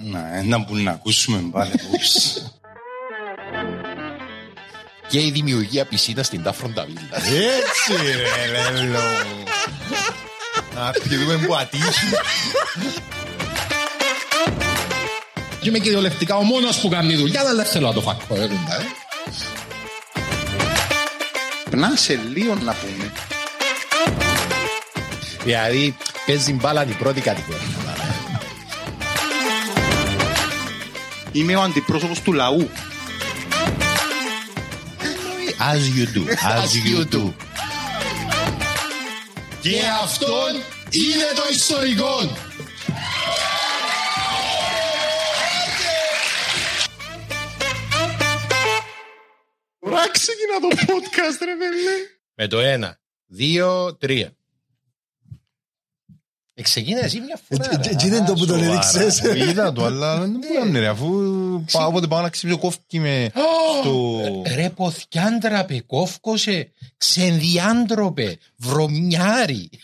[0.00, 1.72] Να, ένα που να ακούσουμε πάλι.
[5.08, 7.16] και η δημιουργία πισίνας στην Τάφροντα Βίλα.
[7.16, 8.98] Έτσι ρε λέλο.
[10.74, 12.06] Να πιούμε που ατύχει.
[15.60, 18.34] Και είμαι κυριολεκτικά ο μόνος που κάνει δουλειά, αλλά δεν θέλω να το φακώ.
[18.34, 18.84] ε, κουμπά, ε.
[21.70, 23.12] Πνάσε λίγο να πούμε.
[25.44, 27.81] Δηλαδή, παίζει μπάλα την πρώτη κατηγορία.
[31.32, 32.68] Είμαι ο αντιπρόσωπος του λαού.
[35.58, 36.22] As you do.
[36.58, 37.32] As you do.
[39.60, 40.52] Και αυτόν
[40.90, 42.36] είναι το ιστορικό.
[49.78, 52.08] Ωραία ξεκινά το podcast ρε παιδί.
[52.34, 54.36] Με το ένα, δύο, τρία.
[56.54, 57.68] Εξεκίνα εσύ μια φορά.
[57.70, 59.18] Ε, ε, ε, είναι το που τον έδειξες.
[59.48, 61.06] Είδα το, αλλά δεν μπορεί να ρε, αφού
[61.72, 63.30] πάω όποτε πάω να ξύψω κόφκι με
[63.80, 64.20] στο...
[64.54, 69.70] Ρε ποθιάντραπε, κόφκωσε, ξενδιάντροπε, βρωμιάρι.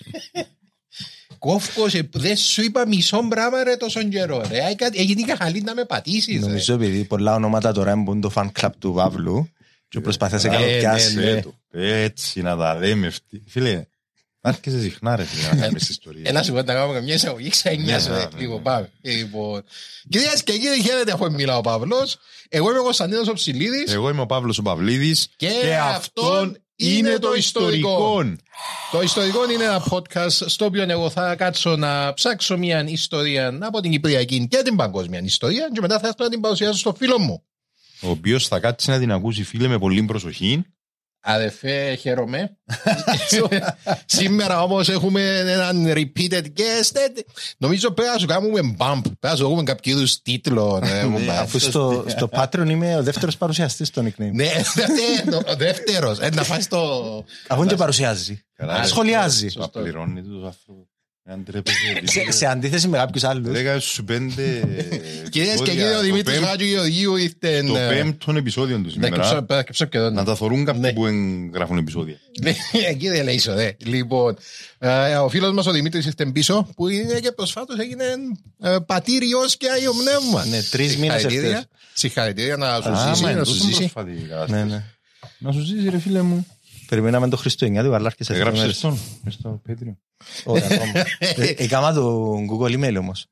[1.38, 4.65] Κόφκωσε, δεν σου είπα μισό μπράμα ρε τόσο καιρό ρε.
[4.65, 6.47] Άει κάτι- Έγινε καχαλή να με πατήσεις ρε.
[6.47, 9.48] Νομίζω επειδή πολλά ονόματα τώρα έμπουν το fan club του Παύλου
[9.88, 11.15] και προσπαθείς να Ε, ναι, καλοπιάσει.
[11.16, 11.41] ναι.
[11.71, 13.42] Έτσι να τα λέμε αυτοί.
[13.47, 13.84] Φίλε,
[14.48, 16.28] άρχισε συχνά ρε φίλε να κάνεις ιστορίες.
[16.28, 18.10] Ένα σου πω να κάνουμε μια εισαγωγή, ξένιασε.
[18.10, 18.22] Ναι, ρε.
[18.22, 18.41] ναι, ναι.
[18.41, 18.91] Λοιπόν, πάμε.
[19.00, 19.64] Λοιπόν,
[20.09, 22.19] Κυρίες και κύριοι, χαίρετε αφού μιλά ο Παύλος.
[22.48, 25.50] Εγώ είμαι ο Κωνσταντίνος ο Ψηλίδης Εγώ είμαι ο Παύλος ο Παυλίδης και
[25.82, 28.25] αυτόν είναι το ιστορικό.
[28.91, 33.80] Το ιστορικό είναι ένα podcast στο οποίο εγώ θα κάτσω να ψάξω μια ιστορία από
[33.80, 37.19] την Κυπριακή και την παγκόσμια ιστορία και μετά θα έρθω να την παρουσιάσω στο φίλο
[37.19, 37.42] μου.
[38.00, 40.65] Ο οποίος θα κάτσει να την ακούσει φίλε με πολύ προσοχή.
[41.20, 42.56] Αδερφέ, χαίρομαι.
[44.06, 46.92] Σήμερα όμως έχουμε έναν repeated guest.
[46.94, 47.20] Ε,
[47.58, 49.00] Νομίζω πρέπει να σου κάνουμε bump.
[49.02, 50.80] Πρέπει να σου κάνουμε κάποιο είδους τίτλο.
[50.82, 51.36] ναι, μου πάει.
[51.36, 54.30] Αφού στο, στο Patreon είμαι ο δεύτερος παρουσιαστής στο nickname.
[54.32, 54.50] Ναι,
[55.52, 56.18] ο δεύτερος.
[56.18, 56.78] Ε, Να φάει το...
[57.48, 58.42] Αφού δεν και παρουσιάζει.
[58.54, 58.86] Καλά, ρε.
[58.86, 59.48] Σχολιάζει.
[59.48, 60.86] Θα πληρώνει τους άνθρωπους.
[61.31, 61.77] Αν τρέπεσαι.
[62.05, 63.53] Σε, σε αντίθεση με κάποιους άλλους.
[63.53, 64.62] Δέκα σου πέντε
[65.31, 66.00] Κυρίες και κύριοι, ο επεισόδια.
[66.00, 67.62] Δημήτρης Το πέμπ- Χάτζου Γεωργίου ήρθε...
[67.66, 69.28] Το ε, πέμπτο επεισόδιο τους Ναι, σήμερα.
[69.28, 70.15] κρυψώ- κρυψώ και εδώ, ναι.
[70.15, 70.65] Να τα θωρούν Ναι.
[70.65, 72.16] κάποιοι που εγγράφουν επεισόδια.
[72.91, 73.77] Εκεί δεν λέει ρε.
[73.78, 74.37] Λοιπόν,
[74.78, 78.05] ε, ο φίλος μας ο Δημήτρης ήρθε πίσω που είναι και προσφάτως έγινε
[78.62, 80.45] ε, πατήριος και Άγιο Πνεύμα.
[80.45, 81.49] Ναι, τρεις μήνες Συγχαρητήρια.
[81.50, 81.66] εχθές.
[81.95, 83.78] Συγχαρητήρια να σου Α, ζήσει, μα, να είναι σου τόσο ζήσει.
[83.78, 84.53] πρόσφατη η κατάσταση.
[84.65, 84.83] Ναι, ναι.
[85.39, 86.47] Να σου ζήσει ρε φίλε μου.
[86.88, 88.81] Περιμέναμε το Χριστουγεννιάτικο, αλλά άρχισε σε Έγραψες μέρες.
[88.81, 89.97] τον μες στο Patreon.
[90.44, 90.93] Όχι, ακόμα.
[91.19, 93.26] Ε, Έκανα το Google email όμως.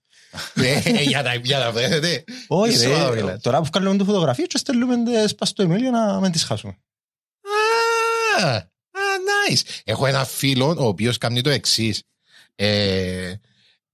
[0.55, 2.25] Ε, Για να- για να βρέθετε.
[2.47, 3.41] Όχι Σοβαρό, ρε, μιλάς.
[3.43, 6.43] τώρα που βγάλουμε το φωτογραφία και στέλνουμε τις πας στο email για να μην τις
[6.45, 6.77] χάσουμε.
[8.43, 8.65] Α, α,
[9.50, 9.61] nice.
[9.84, 12.03] Έχω ένα φίλο ο οποίος κάνει το εξής.
[12.55, 12.66] Ε,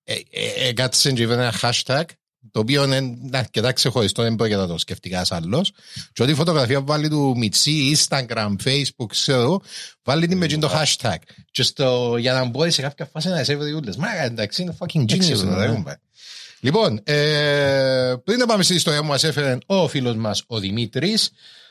[0.05, 2.03] ε, ε, ε, κάτσε και είπε ένα hashtag
[2.51, 5.73] το οποίο είναι αρκετά ξεχωριστό, δεν πρόκειται να το σκεφτεί κανένας άλλος.
[6.13, 9.61] Και ό,τι φωτογραφία βάλει του Μιτσί, Instagram, Facebook, ξέρω,
[10.03, 11.17] βάλει την με εκείνο το hashtag.
[11.51, 13.97] Και στο, για να μπορείς σε κάποια φάση να σε βρει ούλες.
[13.97, 15.15] Μα εντάξει, είναι fucking genius.
[15.15, 15.65] Έξυπνο, το ναι.
[15.65, 16.01] έχουμε.
[16.61, 21.31] Λοιπόν, ε, πριν να πάμε στην ιστορία που μας έφερε ο φίλος μας ο Δημήτρης,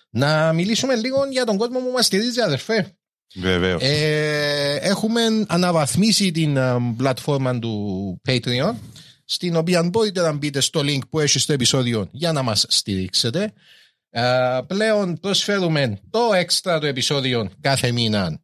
[0.09, 2.95] να μιλήσουμε λίγο για τον κόσμο που μας στηρίζει, αδερφέ.
[3.35, 3.81] Βεβαίως.
[3.83, 8.73] Ε, έχουμε αναβαθμίσει την ε, πλατφόρμα του Patreon
[9.31, 13.53] στην οποία μπορείτε να μπείτε στο link που έχει στο επεισόδιο για να μας στηρίξετε.
[14.09, 18.41] Ε, πλέον προσφέρουμε το έξτρα το επεισόδιο κάθε μήνα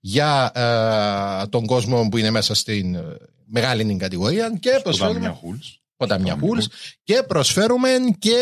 [0.00, 3.02] για ε, τον κόσμο που είναι μέσα στην ε,
[3.44, 5.80] μεγάλη κατηγορία και Το Ταμείο προσφέρουμε Χούλς.
[5.96, 6.64] Ποταμιά Hools
[7.02, 7.88] και προσφέρουμε
[8.18, 8.36] και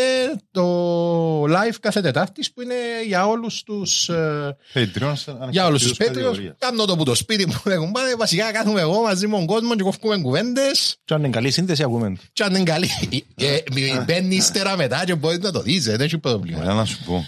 [0.51, 2.73] το live κάθε Τετάρτης που είναι
[3.07, 5.13] για όλους τους ε, Patreon,
[5.49, 6.55] για όλους τους ανεξαρτήτως Patreons.
[6.57, 8.13] Κάνω το που το σπίτι μου έχουν πάει.
[8.13, 11.83] Βασικά κάθομαι εγώ μαζί με τον κόσμο και κόφουμε κουβέντες Και αν είναι καλή σύνδεση
[11.83, 12.21] ακούμε το.
[12.33, 12.89] και αν είναι καλή.
[13.35, 16.59] Ε, ε, Μπαίνει ύστερα μετά και μπορείς να το δεις, δεν έχει πρόβλημα.
[16.59, 17.27] Ωραία, να σου πω.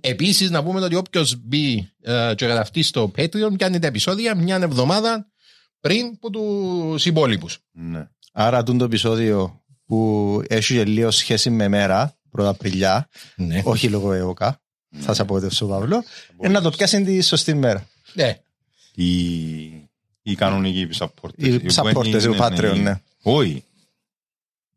[0.00, 4.56] Επίσης να πούμε ότι όποιος μπει ε, και γραφτεί στο Patreon κάνει τα επεισόδια μια
[4.56, 5.26] εβδομάδα
[5.80, 7.58] πριν από τους υπόλοιπους.
[7.72, 8.08] Ναι.
[8.32, 9.61] Άρα τούτο το επεισόδιο
[9.92, 13.62] που έχει και λίγο σχέση με μέρα, πρώτα Απριλιά, Ναι.
[13.64, 14.60] όχι λόγω ΕΟΚΑ,
[14.90, 16.04] θα σε απογοητεύσω Παύλο,
[16.38, 17.88] είναι να το πιάσει τη σωστή μέρα.
[18.14, 18.40] Ναι.
[18.94, 19.62] Οι,
[20.22, 21.36] οι κανονικοί supporters.
[21.36, 23.00] Οι που supporters, είναι- ο Patreon, οι- ναι.
[23.22, 23.64] Όχι.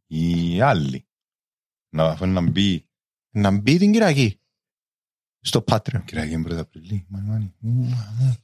[0.07, 1.05] Οι άλλοι.
[1.89, 2.85] Να αφού να μπει
[3.31, 4.39] Να μπει την Κυριακή
[5.41, 6.01] στο Patreon.
[6.05, 7.05] Κυριακή πρώτη Απριλίου.
[7.07, 7.53] Μάνι μάνι.
[7.61, 8.37] Ου, α, α.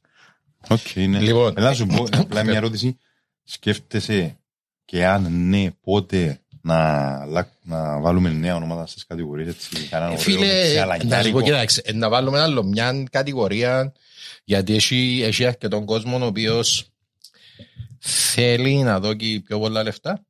[0.69, 1.19] ΟΚ, ναι.
[1.19, 1.53] Λοιπόν.
[1.57, 2.97] Έλα να σου πω, απλά μια ερώτηση.
[3.43, 4.39] Σκέφτεσαι
[4.85, 6.75] και αν ναι, πότε να,
[7.21, 11.41] αλλα- να βάλουμε νέα ονόματα στις κατηγορίες έτσι, κανένα ωραίο Φίλε, να σου πω, ξαλαγιάρικο.
[11.41, 13.93] κοίταξε, ε, να βάλουμε άλλη μια κατηγορία
[14.43, 16.85] γιατί έχει, έχει αρκετόν κόσμο ο οποίος
[17.99, 20.25] θέλει να δώσει πιο πολλά λεφτά.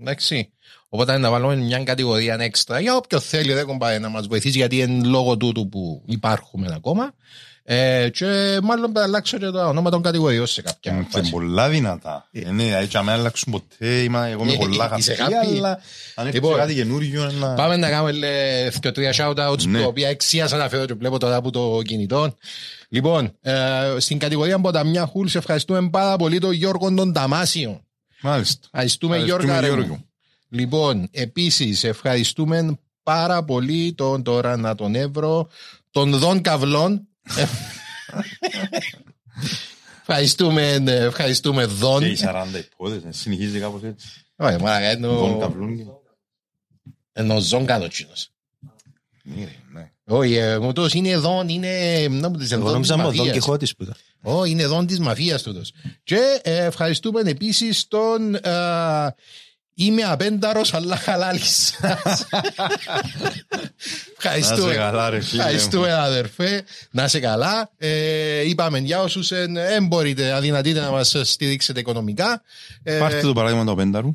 [0.00, 0.50] Εντάξει.
[0.88, 4.78] Οπότε να βάλουμε μια κατηγορία έξτρα για όποιο θέλει δεν κομπάει να μας βοηθήσει γιατί
[4.78, 7.14] είναι λόγω τούτου που υπάρχουμε ακόμα.
[7.68, 11.30] Ε, και μάλλον θα αλλάξω και τα ονόματα των κατηγοριών σε κάποια Είμαστε φάση.
[11.30, 12.28] πολλά δυνατά.
[12.32, 15.56] Ε, Ναι, έτσι αν αλλάξουν ποτέ, είμαι εγώ με Ε, πολλά είσαι χαρτιά, happy.
[15.56, 15.80] αλλά
[16.14, 17.54] αν έρθει Λοιπόν, κάτι καινούργιο να...
[17.54, 19.80] Πάμε να κάνουμε λε, και τρία shoutouts Ναι.
[19.80, 22.34] τα οποία εξίασα να φέρω και βλέπω τώρα από το κινητό.
[22.88, 23.52] Λοιπόν, ε,
[23.98, 27.80] στην κατηγορία Ποταμιά Χούλ σε ευχαριστούμε πάρα πολύ τον Γιώργο τον Ταμάσιο.
[28.22, 28.68] Μάλιστα.
[28.72, 29.74] Ευχαριστούμε Ευχαριστούμε, Γιώργο.
[29.76, 30.04] Γιώργο.
[30.48, 35.48] Λοιπόν, επίσης ευχαριστούμε πάρα πολύ τον τώρα να τον έβρω,
[35.90, 37.08] τον Δον Καυλών.
[40.00, 42.00] Ευχαριστούμε, ε, ευχαριστούμε Δον.
[42.00, 44.08] Και οι 40 υπόδες, συνεχίζει κάπως έτσι.
[44.36, 45.84] Ωραία, μαλάκα, είναι Τον ο- καβλούν και-
[47.22, 48.30] είναι ο Ζων Κανοτσίνος.
[49.22, 49.90] Ναι, ρε, ναι.
[50.04, 52.06] Όχι, ε, μου το είναι δόν, είναι.
[52.10, 53.94] Να μου το Εγώ νόμιζα με ο Δον Κιχώτης που ήταν.
[54.22, 55.72] Ω, είναι δόν της μαφίας τούτος.
[56.04, 58.36] Και ε, ευχαριστούμε επίσης τον.
[59.78, 61.74] Ε, είμαι απένταρος, αλλά χαλάλης
[64.18, 64.66] Ευχαριστούμε.
[64.66, 65.48] Να σε καλά, ρε, φίλε μου.
[65.48, 66.62] Ευχαριστούμε, αδερφέ.
[66.90, 67.70] Να είσαι καλά.
[67.78, 72.42] Ε, είπαμε για όσους δεν μπορείτε, αδυνατείτε να μας στηρίξετε οικονομικά.
[72.82, 74.10] Ε, Πάρτε το παράδειγμα του Απένταρου.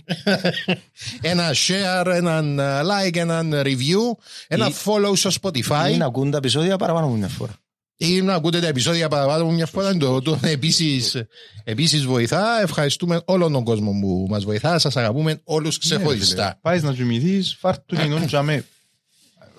[1.22, 4.18] ένα share, έναν ε, like, έναν review,
[4.48, 5.92] ένα Ή- follow στο Spotify.
[5.94, 7.54] Ή να ακούν τα επεισόδια παραπάνω από μια φορά.
[8.02, 9.98] Ή να ακούτε τα επεισόδια παραπάνω από μια φορά.
[9.98, 11.24] Το, το επίσης,
[11.64, 12.62] επίσης βοηθά.
[12.62, 14.80] Ευχαριστούμε όλον τον κόσμο που μας βοηθά.
[14.80, 16.58] Σας αγαπούμε όλους ξεχωριστά.
[16.62, 18.66] Πάεις να τζιμηθείς, φάρ' το κοινό τζαμέ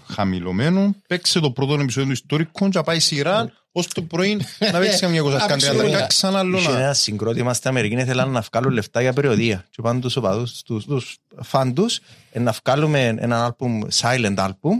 [0.07, 4.41] χαμηλωμένο, παίξε το πρώτο επεισόδιο του ιστορικού και να πάει σειρά ως το πρωί
[4.73, 5.93] να παίξεις καμιά Να κοσάρκα παίξει τριάντα όλα.
[5.93, 6.79] λεπτά ξανά άλλο Είχε να...
[6.79, 9.65] ένα συγκρότημα στην Αμερική ήθελαν να βγάλουν λεφτά για περιοδία.
[9.71, 12.01] Και πάνε τους οπαδούς, τους, τους φαν τους,
[12.33, 14.71] ε, να βγάλουμε ένα άλμπουμ, silent album,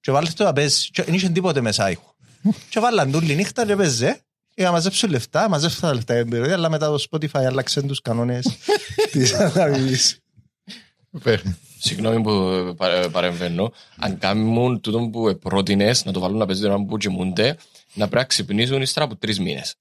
[0.00, 0.90] και βάλτε το να παίζεις.
[0.92, 2.09] Και δεν είχε τίποτε μέσα ήχο.
[2.68, 4.20] Και βάλαν τούλη νύχτα και παίζε.
[4.54, 7.82] Για να μαζέψουν λεφτά, μαζέψαν τα λεφτά για την περιοδία, αλλά μετά το Spotify άλλαξε
[7.82, 8.46] τους κανόνες
[9.12, 10.18] της αναβίδης.
[11.78, 13.72] Συγγνώμη που ε, παρε- παρεμβαίνω.
[13.96, 17.46] Αν κάνουν τούτο που πρότεινε να το βάλουν να παίζει την ώρα που κοιμούνται,
[17.94, 19.74] να πρέπει να ξυπνήσουν ύστερα από τρεις μήνες.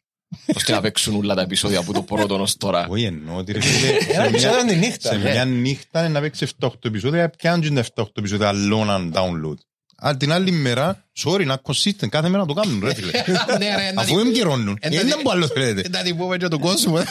[0.56, 2.88] ώστε να παίξουν όλα τα επεισόδια από το πρώτο ως τώρα.
[2.90, 5.10] Όχι εννοώ ότι ρε φίλε, Ένα σε επεισόδιο μια- τη νύχτα.
[5.10, 5.32] σε ναι.
[5.32, 9.58] μια νύχτα είναι να παίξεις 7-8 επεισόδια, πιάνουν και τα 7-8 επεισόδια αλώναν download.
[10.02, 13.12] Αν την άλλη μέρα, sorry, να consistent, κάθε μέρα να το κάνουν ρε φίλε.
[13.60, 14.78] Ναι, ρε, να Αφού την- εμπειρώνουν.
[14.82, 15.90] Ε, Είναι ναι, που άλλο θέλετε.
[15.90, 16.98] να την πούμε και τον κόσμο.
[17.00, 17.04] ε.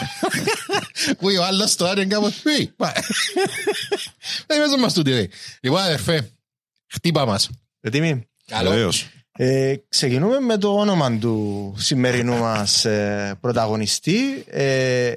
[1.19, 2.93] Που ο άλλος τώρα είναι κάπως «Ει, μα».
[4.47, 5.27] Δεν μέσα μας τούτη, ρε.
[5.61, 6.31] Λοιπόν, αδερφέ,
[6.93, 7.49] χτύπα μας.
[7.81, 8.27] Έτοιμοι.
[8.47, 8.71] Καλό.
[8.71, 9.07] Βεβαίως.
[9.33, 14.45] Ε, ξεκινούμε με το όνομα του σημερινού μας ε, πρωταγωνιστή.
[14.51, 15.13] Ε,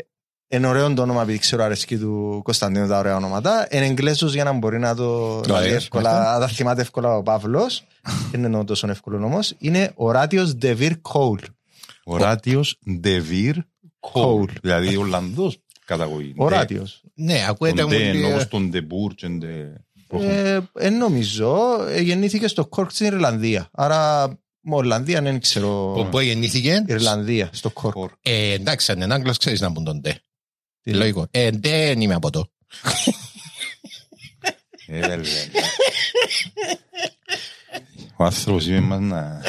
[0.51, 3.67] είναι ωραίο το όνομα επειδή ξέρω αρέσκει του Κωνσταντίνου τα ωραία ονόματα.
[3.71, 7.17] Είναι Εγγλέζος για να μπορεί να το να, Ωραία, δει εύκολα, να τα θυμάται εύκολα
[7.17, 7.83] ο Παύλος.
[8.31, 9.53] Δεν είναι τόσο εύκολο όμως.
[9.57, 11.39] Είναι ο Ράτιος Ντεβίρ Κόουλ.
[12.05, 13.55] Ο Ράτιος Ντεβίρ
[13.99, 14.45] Κόλ.
[14.49, 14.55] Cole.
[14.61, 16.33] Δηλαδή Ολλανδός καταγωγή.
[16.43, 17.01] Ο Ράτιος.
[17.15, 17.97] Ναι, ακούετε Τον μου.
[17.97, 19.47] Ντε, λίγο- όπως τον Ντεμπούρ και ντε...
[20.19, 21.57] Ε, εν νομίζω,
[21.89, 23.69] ε, γεννήθηκε στο Κόρκ στην Ιρλανδία.
[23.71, 24.27] Άρα,
[24.61, 25.93] με Ολλανδία δεν ξέρω.
[25.95, 28.11] Που που γεννήθηκε; Ιρλανδία, στο Κόρκ.
[28.21, 30.15] Ε, εντάξει, αν είναι Άγγλος ξέρεις να πούν τον ντε.
[30.83, 31.27] Τι Λογικό.
[31.31, 32.49] Ε, ντε δεν είμαι από το.
[34.87, 35.45] Ε, βέβαια.
[38.15, 39.41] Ο άνθρωπος είπε μας να...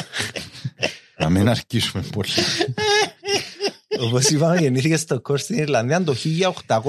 [1.17, 2.29] Να μην αρχίσουμε πολύ.
[3.99, 6.15] Όπως είπαμε, γεννήθηκε στο Κόρκ στην Ιρλανδία το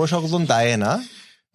[0.09, 0.83] 1881.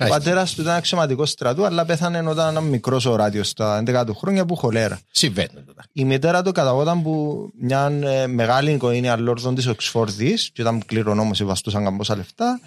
[0.05, 4.03] Ο πατέρας του ήταν αξιωματικό στρατού, αλλά πέθανε όταν ήταν μικρός ο ράδιο στα 11
[4.05, 4.99] του χρόνια που χολέρα.
[5.11, 5.83] Συμβαίνουν τώρα.
[5.93, 11.31] Η μητέρα του καταγόταν που μια ε, μεγάλη οικογένεια λόρδων της Οξφόρδης, και ήταν κληρονόμο,
[11.43, 12.59] βαστούσαν καμπόσα λεφτά,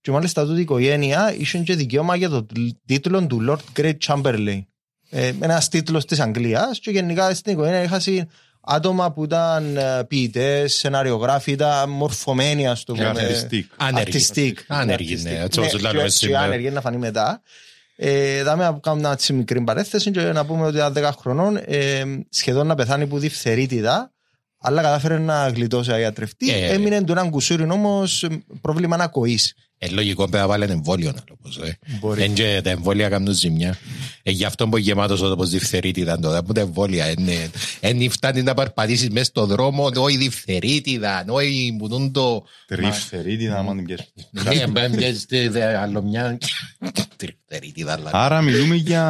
[0.00, 2.46] Και μάλιστα τούτη η οικογένεια είχε και δικαίωμα για το
[2.86, 4.62] τίτλο του Lord Great Chamberlain.
[5.10, 8.00] Ε, Ένας τίτλος της Αγγλίας και γενικά στην οικογένεια είχα
[8.64, 9.78] άτομα που ήταν
[10.08, 13.20] ποιητές, σεναριογράφοι, ήταν μορφωμένοι, ας το Και πούμε.
[13.28, 13.62] artistic.
[13.76, 14.26] Άνεργοι.
[14.34, 14.52] Artistic.
[14.66, 16.38] Άνεργοι, ναι, έτσι όπως Ναι, λέμε και- σήμερα.
[16.40, 17.42] και άνεργοι να φανεί μετά.
[17.96, 21.56] Ε, δάμε να κάνουμε μια έτσι μικρή παρέθεση και να πούμε ότι ήταν 10 χρονών
[21.64, 24.12] ε, σχεδόν να πεθάνει που διφθερίτιδα
[24.66, 26.50] αλλά κατάφερε να γλιτώσει αγιατρευτή.
[26.50, 28.26] Ε, Έμεινε του έναν κουσούρι όμως
[28.60, 29.54] πρόβλημα ανακοής.
[29.78, 31.64] Ε, λογικό πρέπει να βάλει ένα εμβόλιο να το πω.
[31.66, 31.72] Ε.
[32.00, 32.22] Μπορεί.
[32.22, 33.76] Εν και τα εμβόλια κάνουν ζημιά.
[34.26, 36.36] Ε, γι' αυτό που γεμάτος ο τόπος διφθερίτιδα τότε.
[36.36, 37.14] Από τα εμβόλια.
[37.80, 39.90] Εν φτάνει να παρπατήσεις μέσα στον δρόμο.
[39.96, 41.24] Όχι διφθερίτιδα.
[41.28, 42.44] Όχι που τούν το...
[42.66, 44.06] Τριφθερίτιδα, άμα την πιέσεις.
[44.30, 45.26] Ναι, μπέμπιες
[45.82, 46.38] άλλο μια...
[47.16, 47.92] Τριφθερίτιδα.
[47.92, 49.04] αλλά- Άρα μιλούμε για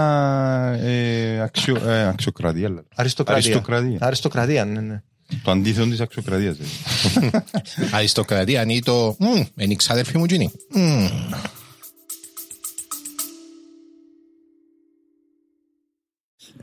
[0.83, 2.68] ε, αξιο, ε, αξιοκρατία.
[2.68, 2.85] λέμε.
[2.94, 3.42] Αριστοκρατία.
[3.50, 3.99] Αριστοκρατία.
[4.00, 5.02] Αριστοκρατία, ναι, ναι.
[5.42, 6.56] Το αντίθετο της αξιοκρατίας.
[6.56, 7.30] δηλαδή.
[7.97, 9.16] Αριστοκρατία είναι το...
[9.18, 10.50] «Μμ, Είναι η ξάδερφη μου κοινή.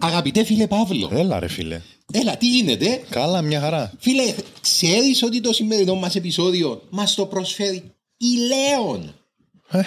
[0.02, 1.82] Αγαπητέ φίλε Παύλο, Έλα ρε φίλε.
[2.12, 3.92] έλα τι γίνεται; Καλά, μια χαρά.
[4.00, 7.84] Φίλε, ξέρεις ότι το σημερινό μας επεισόδιο μας το προσφέρει
[8.18, 9.16] η Λέων;
[9.72, 9.82] Ε,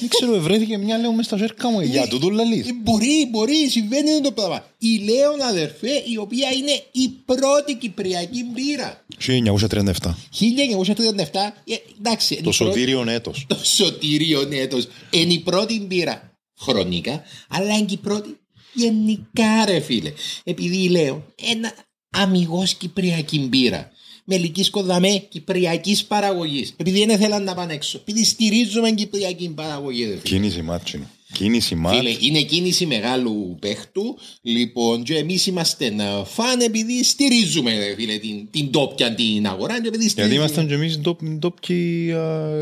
[0.00, 1.80] Δεν ξέρω, βρέθηκε μια λέω μες στα ζέρκα μου.
[1.80, 2.68] Για τούτο λαλείς.
[2.68, 4.64] Ε, Μπορεί, μπορεί, συμβαίνει αυτό το πράγμα.
[4.78, 9.04] Η Λέων αδερφέ, η οποία είναι η πρώτη κυπριακή μπύρα.
[9.18, 10.14] 1937.
[10.30, 12.34] 1937, ε, εντάξει.
[12.34, 13.44] είναι η Το πρώτη- σωτήριον έτος.
[13.48, 14.88] το σωτήριο έτος.
[15.10, 18.36] Είναι η πρώτη μπύρα χρονικά, αλλά είναι και η πρώτη
[18.72, 20.12] γενικά ρε φίλε.
[20.44, 21.72] Επειδή λέω ένα
[22.10, 23.90] αμυγός κυπριακή μπύρα.
[24.24, 26.74] Με ελικίσκο δαμέ κυπριακής παραγωγής.
[26.76, 27.98] Επειδή δεν θέλαν να πάνε έξω.
[27.98, 30.04] Επειδή στηρίζουμε κυπριακή παραγωγή.
[30.04, 30.20] Ρε φίλε.
[30.20, 31.10] Κίνηση μάτσινο.
[31.32, 31.96] Κίνηση μάτς.
[31.96, 34.18] Φίλε, είναι κίνηση μεγάλου παίχτου.
[34.42, 39.72] Λοιπόν, και εμείς είμαστε ένα φαν επειδή στηρίζουμε ρε φίλε, την, την τόπια την αγορά.
[39.80, 42.14] Και επειδή Γιατί στηρίζουμε- ήμασταν και εμείς ντόπ- ντόπιοι ε,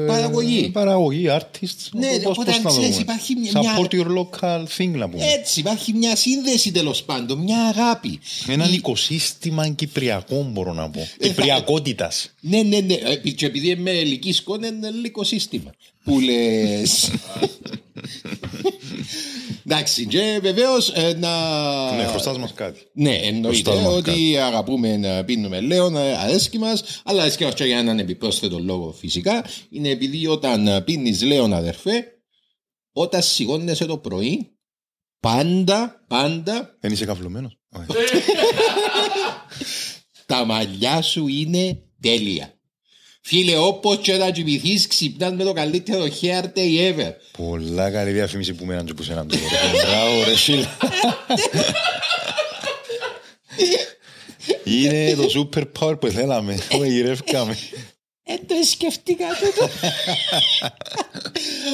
[0.07, 0.69] Παραγωγή.
[0.73, 1.89] Παραγωγή, artists.
[1.93, 3.01] Ναι, Πώς- οπότε πώς αν να το ξέρεις, πούμε.
[3.03, 5.25] υπάρχει μια- Ε, Support your local thing να πούμε.
[5.25, 8.19] Έτσι, υπάρχει μια σύνδεση τέλος πάντων, μια αγάπη.
[8.49, 11.01] Έναν Η- οικοσύστημα κυπριακό μπορώ να πω.
[11.01, 12.31] θα- Κυπριακότητας.
[12.41, 12.95] Ναι, ναι, ναι.
[12.95, 15.71] Ε, Και επειδή είμαι ελική σκόνη, είναι ελληνικό σύστημα.
[16.05, 17.11] Που λες.
[19.73, 21.97] Εντάξει, και βεβαίως να.
[21.97, 22.81] Ναι, χρωστάς μας κάτι.
[22.93, 27.51] Ναι, εννοείται Χρωστάς μας ότι αγαπούμε να πίνουμε λέον, ε, αρέσκει μας, αλλά αρέσκει μα
[27.51, 29.45] και για έναν επιπρόσθετο λόγο φυσικά.
[29.71, 32.05] Είναι επειδή όταν πίνεις λέον, αδερφέ,
[32.93, 34.59] όταν σηκώνεσαι το πρωί,
[35.21, 37.59] πάντα, πάντα Δεν είσαι καυλωμένος.
[40.27, 42.60] τα μαλλιά σου είναι τέλεια.
[43.23, 47.11] Φίλε, όπως και να κοιμηθείς, ξυπνάς με το καλύτερο hair day ever.
[47.39, 49.43] Πολλά καλή διαφήμιση που μέναν και που σέναν τώρα.
[49.87, 50.67] Μπράβο ρε φίλε.
[54.65, 56.59] Είναι το super power που θέλαμε.
[56.71, 57.57] Το γυρεύκαμε.
[58.23, 59.69] Ε, το σκεφτήκα τούτο.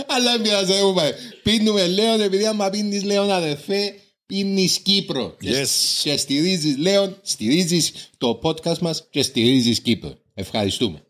[0.07, 1.11] Αλλά μοιάζει, δεν μου πάει.
[1.43, 3.95] Πίνουμε Λέον, επειδή άμα πίνεις Λέον αδερφέ,
[4.27, 5.37] πίνεις Κύπρο.
[5.41, 5.69] Και- Yes.
[6.03, 10.15] Και στηρίζεις Λέον, στηρίζεις το podcast μας και στηρίζεις Κύπρο.
[10.35, 11.03] Ευχαριστούμε.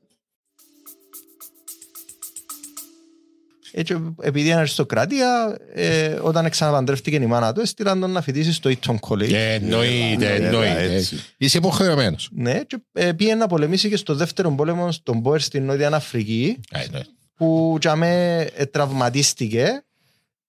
[3.78, 8.71] Έτσι, επειδή είναι αριστοκρατία, ε, όταν ξαναπαντρεύτηκε η μάνα του, έστειλαν τον να φοιτήσει στο
[8.71, 9.33] Eton College.
[9.33, 10.83] Εννοείται, εννοείται.
[10.83, 11.02] εννοείται.
[11.37, 12.28] Είσαι υποχρεωμένος.
[12.33, 16.61] Ναι, και ε, πήγε να πολεμήσει και στο δεύτερο πόλεμο στον Μπόερ στην Νότια Αφρική,
[16.71, 17.06] Ε, εννοείται.
[17.35, 19.85] που τζαμέ ε, τραυματίστηκε.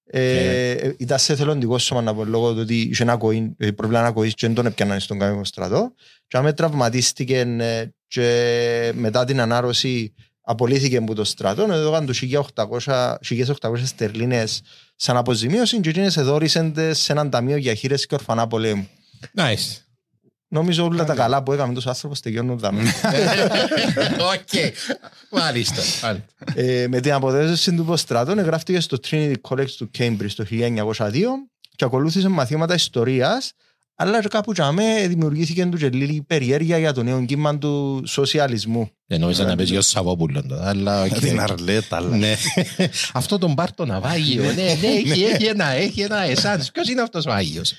[0.09, 3.71] Ε, ε, ήταν σε θελοντικό σώμα να πω λόγω του ότι είχε ένα κοή, ε,
[3.71, 5.93] πρόβλημα ανακοής και δεν τον έπιαναν στον καμικό στρατό.
[6.27, 10.13] Τζαμέ τραυματίστηκε ε, και μετά την ανάρρωση
[10.49, 11.61] απολύθηκε από το στρατό.
[11.61, 12.23] Εδώ έκαναν τους
[12.55, 14.61] 1.800 1.800 στερλίνες
[14.95, 18.87] σαν αποζημίωση και εκείνες εδόρισαν τες σε έναν ταμείο για χείρεση και ορφανά πολέμου.
[19.35, 19.81] Nice.
[20.47, 22.81] Νομίζω όλα τα καλά που έκαμε τους άνθρωπος τελειώνουν δάμε.
[24.33, 24.73] ΟΚ.
[25.31, 25.81] Μάλιστα.
[26.01, 26.25] Μάλιστα.
[26.55, 31.11] Ε, με την αποδέσμευση του που στρατόν εγγράφτηκε στο Trinity College του Cambridge το 1902
[31.75, 33.53] και ακολούθησε μαθήματα ιστορίας
[33.99, 38.89] αλλά και κάπου τζαμέ δημιουργήθηκε του και λίγη περιέργεια για το νέο κύμα του σοσιαλισμού.
[39.05, 41.13] Δεν νόμιζα να παίζει ο Σαββόπουλο τώρα, αλλά ΟΚ.
[41.19, 41.97] Την Αρλέτα.
[41.97, 42.17] αλλά.
[42.17, 42.35] Ναι.
[43.13, 44.43] Αυτό τον πάρ το ναυάγιο.
[44.43, 46.71] Ναι, ναι, έχει, έχει ένα, έχει ένα essence.
[46.71, 47.73] Ποιος είναι αυτός ο Άγιος;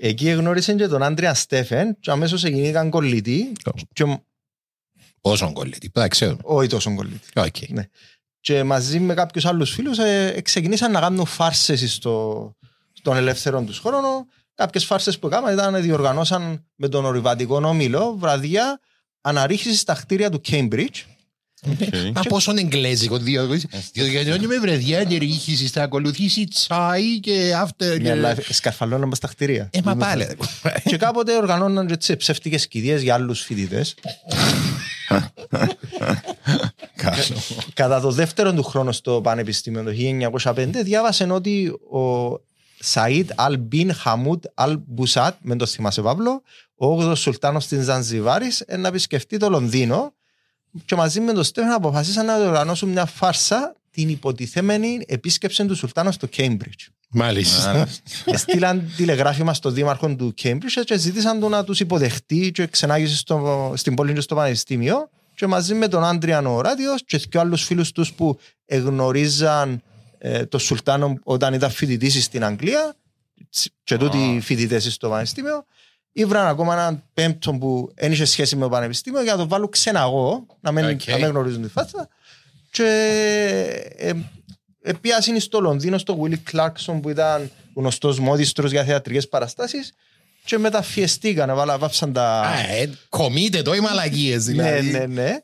[0.00, 3.52] Εκεί γνώρισε και τον Άντριαν Στίφεν και αμέσως έγιναν κολλητοί
[3.92, 4.04] και,
[5.20, 5.78] Πόσο κολλητή.
[5.78, 6.36] Πρέπει να ξέρω.
[6.42, 7.28] όχι τόσο κολλητοί.
[7.34, 7.56] ΟΚ.
[8.40, 12.56] Και μαζί με κάποιους άλλους φίλους ε, ξεκινήσαν να κάνουν φάρσες στο,
[12.92, 14.26] στον ελεύθερο τους χρόνο.
[14.58, 18.80] Κάποιες φάρσες που έκαναν ήταν διοργανώσαν με τον ορειβατικό όμιλο βραδιά
[19.20, 21.04] αναρρίχησης στα κτίρια του Cambridge
[22.14, 23.68] Μα πόσο εγγλέζικο διότι
[24.24, 28.00] διότι με βραδιά αναρρίχηση θα ακολουθήσει τσάι και after.
[28.00, 29.68] Ναι, αλλά σκαρφαλώναν στα κτίρια.
[29.72, 30.26] Ε, μα πάλι.
[30.84, 33.94] Και κάποτε οργανώναν και τις ψεύτικες κηδείες για άλλους φοιτητές.
[37.74, 39.90] Κατά το δεύτερο του χρόνο στο Πανεπιστήμιο το
[40.42, 42.32] 1905 διάβασε ότι ο
[42.80, 46.42] Σαΐντ Αλ Μπιν Χαμούντ Αλ Μπουσάτ, με το θυμάσαι Παύλο,
[46.74, 50.12] ο 8ο Σουλτάνος της Ζανζιβάρης, ε, να επισκεφτεί το Λονδίνο
[50.84, 56.12] και μαζί με τον Στέφαν αποφασίσαν να οργανώσουν μια φάρσα την υποτιθέμενη επίσκεψη του Σουλτάνου
[56.12, 56.86] στο Cambridge.
[57.10, 57.86] Μάλιστα.
[58.34, 63.72] Στείλαν τηλεγράφημα στο δήμαρχο του Cambridge και ζήτησαν του να τους υποδεχτεί και ξεναγήσει στο,
[63.76, 67.64] στην πόλη και στο πανεπιστήμιο και μαζί με τον Άντριαν ο Οράτιος και δύο άλλους
[67.64, 69.82] φίλους τους που εγνωρίζαν
[70.18, 72.94] ε, τον Σουλτάνο όταν ήταν φοιτητής στην Αγγλία
[73.84, 75.64] και τούτοι φοιτητές στο πανεπιστήμιο
[76.12, 79.68] ήβραν ακόμα έναν πέμπτο που δεν είχε σχέση με το πανεπιστήμιο για να το βάλουν
[79.70, 81.06] ξεναγό, να μην, ΟΚ.
[81.06, 82.08] να μην γνωρίζουν τη φάτσα.
[82.70, 82.84] Και
[83.96, 84.12] ε,
[84.82, 89.92] ε, πιάσουν στο Λονδίνο στο Willie Clarkson που ήταν γνωστός μόδιστρος για θεατρικές παραστάσεις
[90.48, 92.40] και μεταφιεστήκαν, βάλα- βάψαν τα...
[92.40, 94.90] Α, ε, Κομείτε το οι μαλακίες Ναι, δηλαδή.
[94.90, 95.36] ναι, ναι.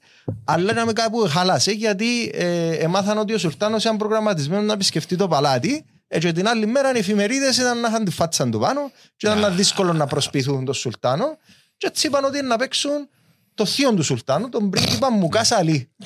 [0.44, 5.16] Αλλά να με κάπου χάλασε γιατί ε, έμαθαν ότι ο Σουλτάνος ήταν προγραμματισμένος να επισκεφτεί
[5.16, 8.58] το παλάτι ε, και την άλλη μέρα οι εφημερίδες ήταν να είχαν τη φάτσα του
[8.58, 11.38] πάνω και ήταν δύσκολο να προσποιηθούν τον Σουλτάνο
[11.76, 13.08] και έτσι είπαν ότι να παίξουν
[13.54, 15.88] το θείο του Σουλτάνου, τον πρίγκιπα Μουκάς Αλή.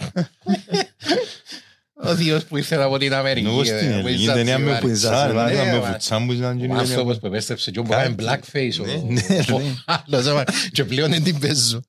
[2.02, 3.46] Ο θείος που ήρθε από την Αμερική.
[3.46, 4.86] Εγώ ε, στην από ελληνική την ταινία με Ζανζιβάρη.
[4.86, 5.90] βουτσά, Ναι, ήταν με μα.
[5.90, 6.82] βουτσά που ήταν και η Ο ταινία.
[6.82, 8.22] άνθρωπος που επέστρεψε και μπορεί να Κάτι.
[8.22, 8.80] είναι blackface.
[8.82, 9.20] ο- Ναι,
[9.56, 11.80] ο άλλος, άμα- Και πλέον δεν την παίζω.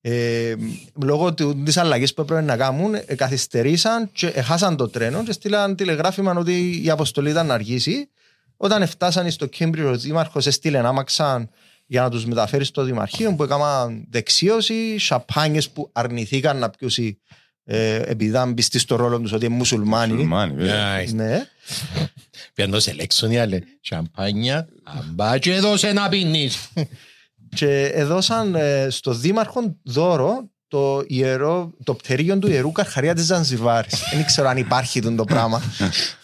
[0.00, 0.54] Ε,
[1.02, 5.32] λόγω της αλλαγής που έπρεπε να κάνουν, ε, καθυστερήσαν και ε, χάσαν το τρένο και
[5.32, 8.08] στείλαν τηλεγράφημα ότι η αποστολή ήταν να αργήσει.
[8.56, 11.50] Όταν φτάσαν στο Κέμπρι, ο Δήμαρχος έστειλε άμαξαν
[11.86, 17.49] για να τους μεταφέρει στο Δημαρχείο που έκαναν δεξίωση, σαπάνιε που αρνηθήκαν να πιούσει ε,
[17.76, 20.12] επειδή ήταν πιστοί στο ρόλο τους ότι είναι μουσουλμάνοι.
[20.12, 21.02] Μουσουλμάνοι, βέβαια.
[21.02, 21.12] Nice.
[21.12, 21.46] Ναι.
[22.54, 23.58] Πιάνε το selection, άλλε.
[23.80, 26.68] Σαμπάνια, αμπά και δώσε να πίνεις.
[27.54, 34.02] Και έδωσαν ε, στο Δήμαρχο δώρο το, ιερό, το πτερίγιο του ιερού Καρχαρία της Ζανζιβάρης.
[34.12, 35.62] Δεν ξέρω αν υπάρχει το πράγμα.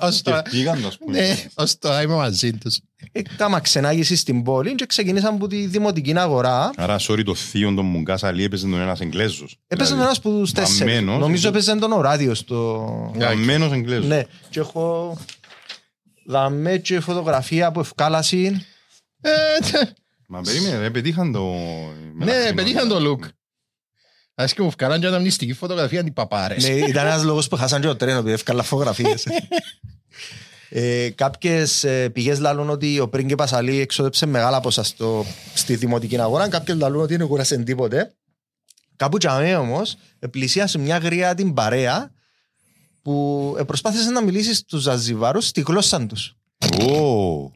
[0.00, 1.18] Ως τώρα- Σκεφτήκαν το, ας πούμε.
[1.20, 2.78] Ναι, ως τώρα είμαι μαζί τους.
[3.36, 6.70] Κάμα ξενάγησης στην πόλη και ξεκινήσαν από τη δημοτική αγορά.
[6.76, 9.58] Άρα, sorry, το θείο των Μουγκάς Αλή έπαιζε τον ένας Εγγλέζος.
[9.66, 10.78] Έπαιζε Δηλαδή, ένας από τους τέσσερις.
[10.94, 11.20] Βαμμένος.
[11.20, 12.86] Νομίζω έπαιζε τον ο ράδιο στο...
[13.14, 14.06] Βαμμένος Εγγλέζος.
[14.06, 15.16] Ναι, και έχω
[16.26, 18.62] δαμέ και φωτογραφία που ευκάλασαν.
[19.20, 19.30] Ε,
[19.70, 19.92] τε-
[20.28, 21.54] Μα περίμενε, ρε, πετύχαν το...
[22.14, 23.28] Ναι, πετύχαν το look.
[24.34, 26.68] Ας και μου βγάλαν και ένα μυστική φωτογραφία αντί παπάρες.
[26.68, 29.26] Ναι, ήταν ένας λόγος που χάσαν και το τρένο, επειδή ευκάλα φωτογραφίες.
[30.74, 36.20] Ε, κάποιες ε, πηγές λαλούν ότι ο πρίγκιπας Αλή εξόδεψε μεγάλα ποσά στο, στη δημοτική
[36.20, 38.14] αγορά, κάποιες λαλούν ότι δεν κούρασε τίποτε.
[38.96, 39.96] Κάπου τζαμέ όμως
[40.30, 42.12] πλησίασε μια γριά την παρέα
[43.02, 46.36] που ε, προσπάθησε να μιλήσει στους Ζαζιβάρους στη γλώσσα τους.
[46.90, 47.50] Ω,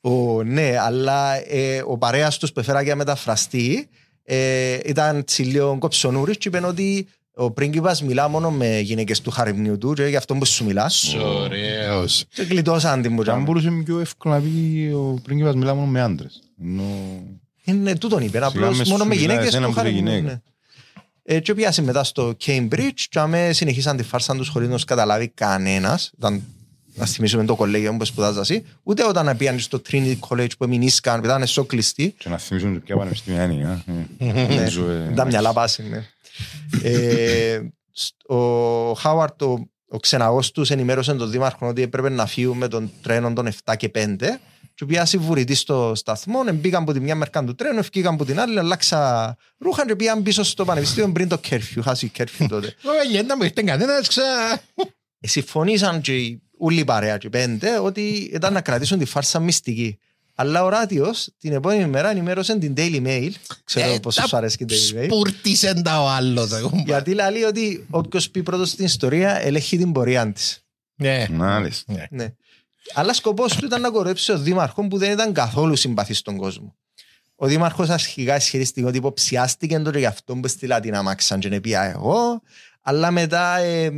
[0.00, 3.88] Ο, ναι, αλλά ε, ο παρέας τους που έφερα για μεταφραστή
[4.32, 9.78] ε, ήταν τσιλίο κοψονούρης και είπε ότι ο πρίγκιπας μιλά μόνο με γυναίκες του χαριμνίου
[9.78, 11.14] του και γι' αυτό που σου μιλάς.
[11.14, 12.24] Ωραίος.
[12.32, 13.42] Και γλιτώσαν την αν μουτζάμ.
[13.42, 16.42] μπορούσε πιο εύκολα να πει ο πρίγκιπας μιλά μόνο με άντρες.
[16.62, 16.84] Ενώ...
[17.64, 20.14] Είναι τούτον είπε, απλώς μες μόνο με σου μιλάς γυναίκες εσένα του που είσαι χαριμνίου.
[20.14, 20.42] γυναίκα.
[21.24, 21.36] ναι.
[21.36, 24.84] Ε, και πιάσε μετά στο Cambridge και αμέ συνεχίσαν τη φάρσα τους χωρίς να τους
[24.84, 26.10] καταλάβει κανένας.
[26.18, 26.42] Ήταν,
[27.00, 28.64] να θυμίσουμε το κολέγιο που σπουδάζα εσύ.
[28.82, 32.14] Ούτε όταν πήγαν στο Trinity College που εμεινίσκαν, ήταν σο κλειστή.
[32.18, 33.66] Και να θυμίσουν και ποια πανεπιστήμια είναι.
[33.68, 33.82] α.
[34.18, 36.06] Ε, Ναι, νομίζω, ε, τα μυαλά πάση, ναι.
[36.82, 37.60] Ε,
[37.92, 42.68] σ- ο Χάουαρτ, ο, ο ξεναγός τους, ενημέρωσε τον Δήμαρχο ότι έπρεπε να φύγουν με
[42.68, 44.16] τον τρένο των 7 και 5
[44.74, 48.40] και πιάσει βουρητή στο σταθμό, μπήκαν από τη μια μερκά του τρένου, ευκήκαν από την
[48.40, 52.66] άλλη, αλλάξα ρούχα και πήγαν πίσω στο πανεπιστήμιο πριν το κέρφιου, χάσει κέρφιου τότε.
[52.66, 54.22] Ω, γέντα μου ήρθε κανένας ξα...
[55.20, 56.12] Ε, Συμφωνήσαν και
[56.60, 59.98] οι- όλοι οι παρέα και οι πέντε ότι ήταν να κρατήσουν τη φάρσα μυστική.
[60.34, 63.30] Αλλά ο Ράτιος την επόμενη μέρα ενημέρωσε την Daily Mail.
[63.64, 65.04] Ξέρω Ε, πόσο τα σου αρέσει και η Daily Mail.
[65.04, 66.52] Σπουρτίσεν τα ο άλλος.
[66.52, 66.82] εγώ.
[66.86, 70.64] Γιατί λέει ότι όποιος πει πρώτος στην ιστορία ελέγχει την πορεία της.
[70.94, 71.26] Ναι.
[71.30, 72.06] Μάλιστα.
[72.10, 72.32] Ναι.
[72.94, 76.74] Αλλά σκοπός του ήταν να κορέψει ο Δήμαρχο που δεν ήταν καθόλου συμπαθής στον κόσμο.
[77.34, 81.60] Ο Δήμαρχος αρχικά ισχυρίστηκε ότι υποψιάστηκε τότε γι' αυτό που στείλα την αμάξαν και να
[81.60, 82.42] πει εγώ.
[82.82, 83.90] Αλλά μετά ε,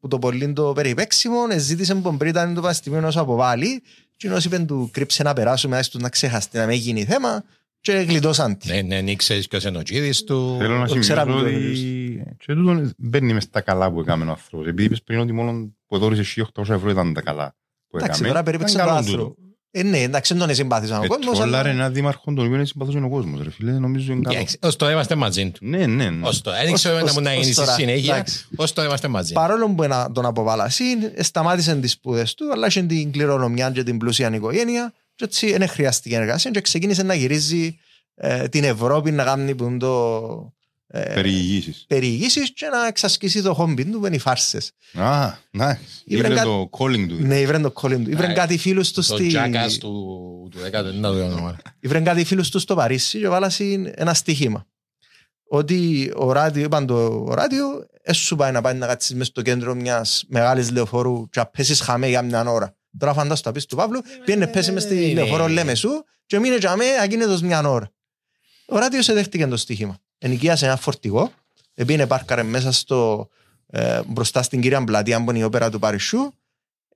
[0.00, 3.82] που το πολύ το περιπέξιμο ε, ζήτησε από τον Πρίτανη το Πανεπιστήμιο να σου αποβάλει
[4.16, 7.44] και ενώ είπε του κρύψε να περάσουμε άσου του να ξεχαστεί να μην γίνει θέμα
[7.80, 8.68] και γλιτώσαν τη.
[8.68, 10.56] Ναι, ναι, ναι, ξέρεις ποιος είναι ο κύρις του.
[10.58, 14.24] Θέλω να το σημειώσω ξέραμε το ότι και τούτον μπαίνει μες στα καλά που έκαμε
[14.24, 14.66] ο άνθρωπος.
[14.66, 17.54] Επειδή είπες πριν ότι μόνο που δώρισε 1.800 ευρώ ήταν τα καλά
[17.88, 18.28] που Εντάξει, έκαμε.
[18.28, 19.45] τώρα περίπεξε Ήταν τον καλό άνθρωπο.
[19.76, 19.86] Τούτο.
[19.88, 21.38] Ε, ναι, εντάξει, δεν τον συμπάθησαν ο Ε, κόσμος.
[21.38, 23.40] τρόλαρε αλλά- ένα δήμαρχο τον οποίο είναι συμπαθούσε ο κόσμος.
[23.42, 24.36] Ρε φίλε, νομίζω είναι καλό.
[24.36, 25.58] Εντάξει, Ως τώρα είμαστε μαζί του.
[25.66, 26.26] Ναι, ναι, ναι.
[26.26, 26.56] Ως τώρα.
[26.62, 27.72] Δεν Ως- ξέρω ως- να μου να ως γίνει στη τώρα.
[27.72, 28.14] συνέχεια.
[28.14, 28.44] Εντάξει.
[28.56, 29.32] Ως τώρα είμαστε μαζί.
[29.32, 33.98] Παρόλο που να τον αποβάλασαν, σταμάτησε τις σπουδές του, αλλά είχε την κληρονομιά και την
[33.98, 34.92] πλούσια οικογένεια.
[35.14, 37.78] Και έτσι δεν χρειάστηκε εργασία και ξεκίνησε να γυρίζει
[38.18, 40.55] ε, την Ευρώπη να κάνει που είναι το Ε,
[41.14, 41.84] Περιηγήσεις.
[41.88, 44.72] περιηγήσεις και να εξασκήσει το χόμπι του που είναι οι φάρσες.
[44.94, 45.76] Α, nice.
[46.04, 47.16] Ήβρε Ήβρε κα- το calling του.
[47.20, 48.10] Ναι, ήβρεν το calling του.
[48.10, 48.34] Ήβρεν Ναι.
[48.34, 49.32] κάτι φίλους τους Το στη...
[49.34, 49.90] Jackass του
[50.50, 51.56] του δεκάτου, δεν το όνομα.
[51.80, 54.66] Ήβρεν κάτι φίλους τους στο Παρίσι και βάλασαν ένα στοίχημα.
[55.48, 59.26] Ότι ο ράδιο, είπαν το ο ράδιο, έσου σου πάει να πάει να κάτσεις μες
[59.26, 62.76] στο κέντρο μιας μεγάλης λεωφόρου και να πέσεις χαμέ για μια ώρα.
[62.98, 65.12] Τώρα φαντάσου τα πεις του Παύλου, πήγαινε πέσεις μες στη ναι.
[65.12, 67.90] λεωφόρο λέμε σου και μείνε για μέ ακίνητος μια ώρα.
[68.66, 69.98] Ο ράδιος σε δέχτηκε το στοίχημα.
[70.18, 71.30] Ενοικίασε ένα φορτηγό,
[71.74, 73.28] επίνε πάρκαρε μέσα στο,
[73.66, 76.32] ε, μπροστά στην κυρία πλατεία που είναι η όπερα του Παρισιού,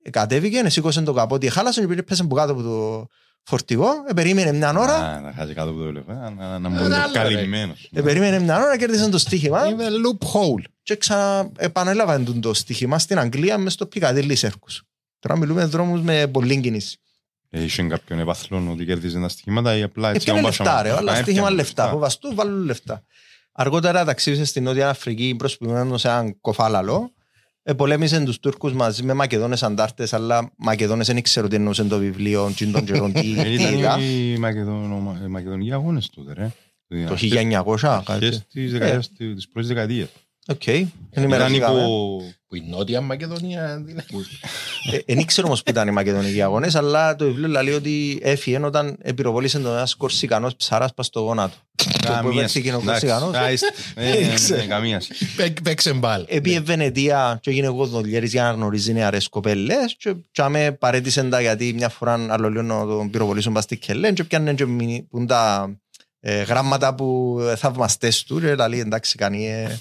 [0.02, 3.06] ε, κατέβηκε, σήκωσε το καπότι, χάλασε και πήγε πέσε από κάτω από το
[3.42, 6.68] φορτηγό, ε, περίμενε μια ώρα, Α, να χάσει κάτω από το λεφτά, να- να Ένα
[6.68, 7.18] μπορεί άλλο, ρε.
[7.34, 7.90] καλυμμένος.
[7.92, 10.62] ε, περίμενε μια ώρα, κέρδισε το στοίχημα Είναι loophole.
[10.82, 14.82] και ξανά επανέλαβαν τον το στοίχημα στην Αγγλία μες στο Πικαδίλη Σέρκους.
[15.18, 16.98] Τώρα μιλούμε δρόμους με πολλή κίνηση.
[17.50, 21.00] Είχε κάποιον επαθλόν ότι κέρδιζε τα στοιχήματα ή απλά έτσι Έπιανε άμα λεφτά ρε, πάσαμε.
[21.00, 21.84] όλα Α, στοίχημα έπιανε λεφτά.
[21.84, 23.04] Από βαστού βάλουν λεφτά.
[23.52, 27.12] Αργότερα ταξίδησε στην Νότια Αφρική προσποιημένος σε έναν κοφάλαλο.
[27.62, 32.52] Επολέμησε τους Τούρκους μαζί με Μακεδόνες αντάρτες, αλλά Μακεδόνες δεν ξέρω τι εννοούσε το βιβλίο,
[32.56, 33.98] τι των καιρών, τι Ε, τι Ήταν είδα.
[34.00, 36.50] οι Μακεδονο- οι Μακεδονικοί αγώνες τότε, ρε.
[37.06, 38.12] Το 1900, κάτι.
[38.12, 40.08] Αρχές της δεκαετίας, της πρώτης δεκαετίας.
[40.48, 41.80] Οκ, Ήταν ενημερωθήκαμε.
[41.80, 42.22] υπό...
[42.48, 43.82] Που η Νότια Μακεδονία.
[43.84, 44.04] δηλαδή.
[45.06, 48.96] Δεν ήξερα όμως που ήταν οι Μακεδονικοί αγώνες, αλλά το βιβλίο λέει ότι έφυγε όταν
[49.02, 51.54] επιροβόλησε τον ένας κορσικανός ψάρας πας στο γόνατο.
[51.76, 52.84] Το που Καμία έπαιξε ο σχέση.
[52.86, 53.28] Κορσικανός.
[53.36, 53.66] Εντάξει, α, είστε.
[53.94, 54.60] Ε, ναι, Ήξερε.
[54.60, 55.34] ναι, Καμίας σχέση.
[55.36, 56.24] Παί- Παίξε μπάλ.
[56.28, 61.40] Επίε Βενετία και έγινε εγώ δολιέρης για να γνωρίζει νεαρές κοπέλες και τσάμε παρέτησαν τα
[61.40, 65.02] γιατί μια φορά άλλο λίγο να τον πυροβολήσουν πας στη Κελέν και πιάνε και μηνύ-
[65.08, 65.74] που είναι τα
[66.20, 69.78] ε, γράμματα που ε, θαυμαστές του και λέει εντάξει κάνει ε,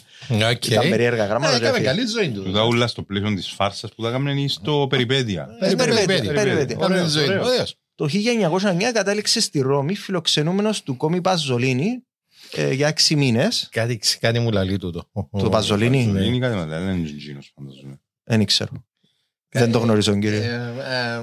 [0.52, 0.68] ΟΚ.
[0.68, 1.88] ήταν περίεργα γράμματα Ε, και Έκαμε έφυγε.
[1.94, 2.44] καλή ζωή του.
[2.44, 5.48] Τούτα ούλα στο πλαίσιο της φάρσας που τα έκαναν στο περιπέτεια.
[5.60, 6.34] Ε, περιπέτεια, περιπέτεια.
[6.34, 6.76] περιπέτεια.
[6.76, 7.32] Κάμε τη Ωραίος, ζωή του.
[7.32, 7.48] ωραίος.
[7.48, 7.76] Ωραίος.
[7.96, 12.04] Το 1909 κατέληξε στη Ρώμη φιλοξενούμενος του κόμη Παζολίνι
[12.52, 13.68] ε, για έξι μήνες.
[13.72, 15.10] Κάτι, κάτι μου λαλεί τούτο.
[15.32, 18.02] Το Παζολίνι, Δεν είναι κάτι μετά, δεν είναι τζείνος φανταζόμαι.
[18.24, 18.72] δεν ξέρω.
[19.52, 20.40] Δεν το γνωρίζω Ε, κύριε.
[20.40, 21.22] ε,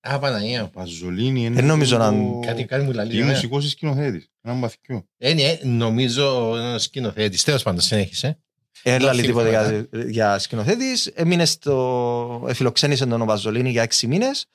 [0.00, 0.64] Α, Παναγία.
[0.68, 1.54] Παζολίνι είναι...
[1.54, 3.10] Δεν νομίζω να- το- Κάτι, κάτι μου λαλεί.
[3.10, 3.24] Τι ναι.
[3.24, 4.30] μουσικός ή σκηνοθέτης.
[4.42, 5.06] Ένα μπαθικιό.
[5.18, 7.42] Ε, ναι, νομίζω ο σκηνοθέτης.
[7.42, 8.38] Τέλος πάντων, συνέχισε.
[8.82, 9.86] Δεν λέει Δώσε τίποτα information.
[9.92, 11.06] για, για σκηνοθέτης.
[11.06, 12.46] Έμεινε στο...
[12.48, 14.46] Εφιλοξένησε τον ο Παζολίνη για έξι μήνες.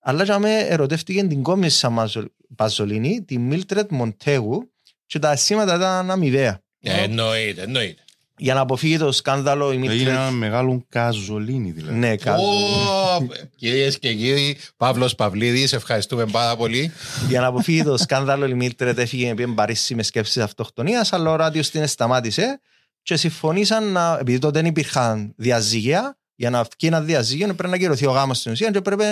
[0.00, 2.10] Αλλά για με ερωτεύτηκε την κόμιση σαν
[2.56, 4.72] Παζολίνη, τη Μίλτρετ Μοντέγου
[5.06, 6.60] και τα αισθήματα ήταν αμοιβαία.
[6.80, 8.02] Ε, Εννοείται, εννοείται.
[8.38, 10.14] Για να αποφύγει το σκάνδαλο η Έγινε Μίλτρετ...
[10.14, 11.98] ένα μεγάλο καζολίνι δηλαδή.
[11.98, 12.42] Ναι, κάτω.
[12.42, 16.92] Ω, Κυρίες και κύριοι, Παύλος Παυλίδης, ευχαριστούμε πάρα πολύ.
[17.28, 21.36] Για να αποφύγει το σκάνδαλο, η Μίλτρετ έφυγε πήγε Παρίσι με σκέψεις αυτοκτονίας, αλλά ο
[21.36, 22.60] ράδιος την σταμάτησε
[23.02, 24.18] και συμφωνήσαν να.
[24.20, 28.38] Επειδή τότε δεν υπήρχαν διαζύγια, για να βγει ένα διαζύγιο πρέπει να κυρωθεί ο γάμος
[28.38, 29.04] στην ουσία και πρέπει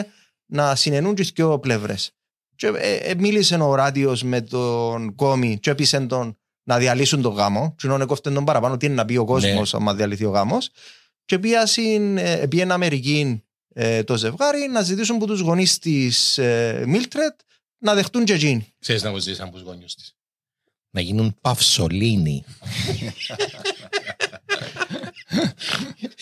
[0.47, 2.11] να συνενούν και δύο πλευρές.
[2.57, 7.33] Και ε, ε, μίλησε ο ράδιος με τον κόμι και έπεισε τον να διαλύσουν τον
[7.35, 7.75] γάμο.
[7.79, 9.79] Και να κόφτεν τον παραπάνω, τι είναι να πει ο κόσμος, Ναι.
[9.81, 10.71] άμα διαλυθεί ο γάμος.
[11.25, 11.67] Και πήγαν
[12.19, 13.43] ε, πήγαν Αμερική
[13.75, 17.35] ε, το ζευγάρι να ζητήσουν από τους γονείς της ε, Μίλτρετ
[17.79, 18.75] να δεχτούν και εκείνοι.
[18.79, 20.15] Ξέρεις να μου ζήσεις από τους γονιούς της.
[20.91, 22.45] Να γίνουν παυσολίνοι.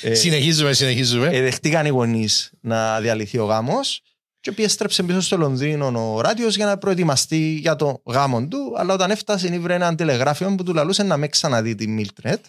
[0.02, 1.28] Ε, Συνεχίζουμε, συνεχίζουμε.
[1.28, 4.00] ε, δεχτήκαν οι γονείς να διαλυθεί ο γάμος
[4.44, 8.74] και πιέστρεψε πίσω στο Λονδίνο ο Ράτιος για να προετοιμαστεί για το γάμο του.
[8.76, 12.44] Αλλά όταν έφτασε, ήβρε ένα τηλεγράφιο που του λαλούσε να με ξαναδεί τη Μίλτρετ.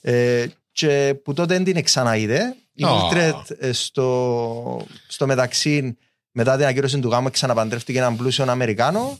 [0.00, 2.54] Ε, και που τότε δεν την ξαναείδε.
[2.72, 2.96] Η Ω.
[2.96, 5.96] Μίλτρετ ε, στο, στο μεταξύ,
[6.32, 9.18] μετά την ακύρωση του γάμου, ξαναπαντρεύτηκε έναν πλούσιο Αμερικάνο.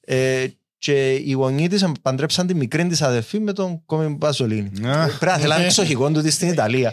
[0.00, 0.46] Ε,
[0.78, 4.88] και οι γονείς της παντρέψαν τη μικρή της αδερφή με τον Κόμι Μπαζολίνη.
[4.88, 6.92] Α, Πρέπει να θέλανε εξοχικό του της στην Ιταλία.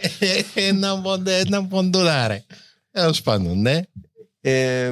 [0.53, 2.43] Ένα ποντέ, ένα ποντολάρε.
[2.91, 3.79] Τέλος πάντων, ναι.
[4.41, 4.91] ε,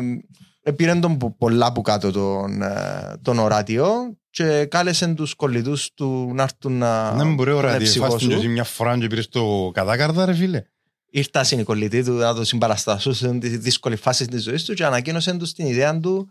[0.76, 3.90] πήρε τον που- πολλά που κάτω τον, ε, τον οράτιο
[4.30, 8.32] και κάλεσε τους κολλητούς του να έρθουν να Δεν μπορεί ο τον ραδιοφάς την ευσυχώσουν.
[8.32, 10.64] ζωή μια φορά και πήρες το κατάκαρδα ρε φίλε.
[11.12, 14.86] Ήρθαν οι κολλητοί του να το συμπαραστάσουν σε τη δύσκολη φάση της ζωής του και
[14.86, 16.30] ανακοίνωσε τους την ιδέα του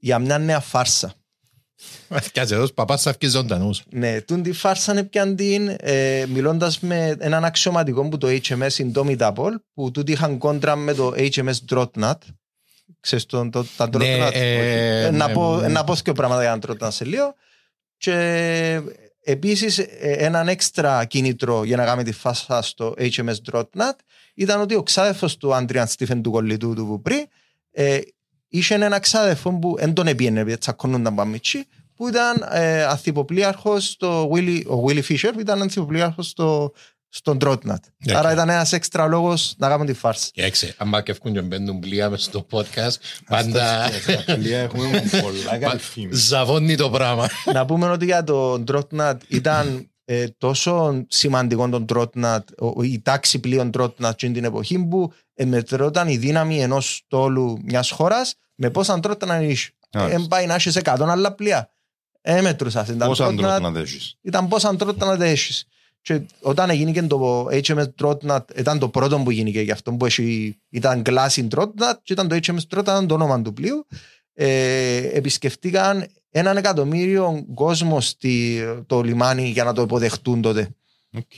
[0.00, 1.12] για μια νέα φάρσα.
[2.32, 3.82] Κάτσε εδώ, παπάς θα βγει ζωντανούς.
[3.90, 9.50] Ναι, τούν τη φάρσα έπιαν την ε, μιλώντας με έναν αξιωματικό που το HMS Indomitable
[9.74, 12.14] που τούτοι είχαν κόντρα με το HMS Dreadnought.
[13.00, 14.30] Ξέρεις το, το, τα Ναι, Dreadnought.
[14.32, 15.68] ε, Ε, να, ναι, πω, ναι.
[15.68, 17.34] να πω δύο πράγματα για να Dreadnought σε λίγο.
[17.96, 18.80] Και
[19.22, 23.96] επίσης ε, έναν έξτρα κίνητρο για να κάνουμε τη φάρσα στο HMS Dreadnought
[24.34, 27.26] ήταν ότι ο ξάδερφος του Άντριαν Στίφεν του κολλητού του που πριν
[27.70, 27.98] ε,
[28.50, 34.30] είχε ένα ξάδερφο που δεν τον έπιανε επειδή τσακώνονταν πάμιτσι που ήταν ε, ανθυποπλοίαρχος στο
[34.34, 36.72] Willy, ο Willy Fisher που ήταν ανθυποπλοίαρχος στο
[37.12, 37.84] στον Dreadnought.
[38.06, 40.28] Ναι, Άρα και- ήταν ένας έξτρα λόγος να κάνουμε τη φάρσα.
[40.32, 42.94] Κοίταξε, άμα και ευκούν και μπαίνουν πλοία μες στο podcast,
[43.28, 43.90] πάντα
[44.22, 46.14] Στα πλοία έχουμε πολλά καλή φήμη.
[46.14, 47.28] ζαβώνει το πράγμα.
[47.52, 53.38] να πούμε ότι για τον Τρότνατ ήταν ε, τόσο σημαντικό τον Τρότνατ, ο- η τάξη
[53.38, 59.00] πλοίων Τρότνατ την εποχή που ε, μετρώταν η δύναμη ενός στόλου μιας χώρας με πόσα
[59.00, 59.72] Τρότνατ είσαι.
[59.92, 60.18] Μάλιστα.
[60.18, 61.70] Δεν πάει να έχεις 100 άλλα πλοία.
[62.20, 62.88] Ε, μέτρουσας.
[62.88, 64.16] Ήταν Πόσα Τρότνατ, αντρώτο να δέσεις.
[64.22, 65.64] ήταν πόσα Τρότνατ έχεις.
[66.02, 70.58] Και όταν έγινε το HMS Dreadnought, ήταν το πρώτο που γίνηκε γι' αυτό που έχει,
[70.70, 73.86] ήταν class Dreadnought και ήταν το HMS Dreadnought το όνομα του πλοίου.
[74.42, 80.68] Ε, επισκεφτήκαν έναν εκατομμύριο κόσμο στη, το λιμάνι για να το υποδεχτούν τότε.
[81.16, 81.32] ΟΚ.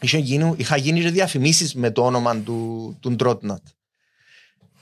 [0.00, 3.62] Είχε γίνει, είχα γίνει και διαφημίσεις με το όνομα του, του Dreadnought.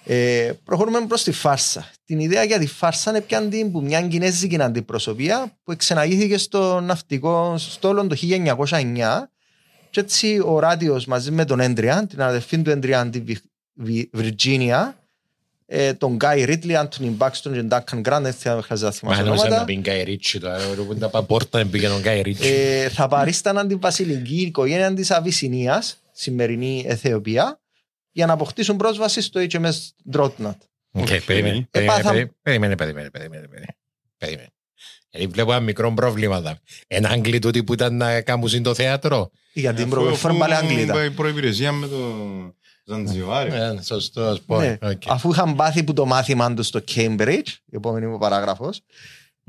[0.04, 1.90] Ε, προχωρούμε προς τη φάρσα.
[2.04, 7.58] Την ιδέα για τη φάρσα επιάν την που μια κινέζικη αντιπροσωπεία που εξεναγήθηκε στο ναυτικό
[7.58, 8.94] στόλο το 1909
[9.90, 14.08] και έτσι ο Οράτιος μαζί με τον Άντριαν, την αδερφή του Άντριαν τη Βι- Βι-
[14.12, 14.97] Βιρτζίνια,
[15.70, 19.26] ε, τον Γκάι Ρίτλι, Άντονι Μπάξτον και Ντάνκαν Γκραντ, δεν θα χρειάζεται να θυμάσαι Μα
[19.26, 19.60] νόμιζα ονόματα.
[19.60, 22.48] να πει Γκάι Ρίτσι τώρα, που είναι τα πόρτα να πήγαινε ο Γκάι Ρίτσι.
[22.48, 27.60] Ε, θα παρίσταναν την βασιλική οικογένεια της Αβυσσινίας, σημερινή Αιθιοπία,
[28.12, 29.72] για να αποκτήσουν πρόσβαση στο HMS
[30.12, 30.56] Dreadnought.
[30.92, 31.22] ΟΚ, ΟΚ.
[31.26, 33.76] περίμενε, Επάθα- περίμενε, περίμενε, περίμενε, περίμενε, περίμενε.
[34.18, 34.48] Περίμενε.
[35.10, 36.36] Γιατί βλέπω ένα μικρό πρόβλημα.
[36.36, 36.54] εδώ.
[36.86, 39.30] Ένα Άγγλοι τούτοι που ήταν να κάνουν το θέατρο.
[39.52, 40.92] Για την Αφού- προβεφόρα αφού πάλι Αγγλίδα.
[40.92, 41.96] πάει προϋπηρεσία με το
[42.88, 43.52] Ζαντζιβάρι.
[43.52, 44.60] Ε, Σωστό, πω.
[44.60, 44.78] Ναι.
[44.82, 45.02] Οκ.
[45.06, 48.80] Αφού είχαν πάθει που το μάθημά τους στο Cambridge, η επόμενη μου παράγραφος,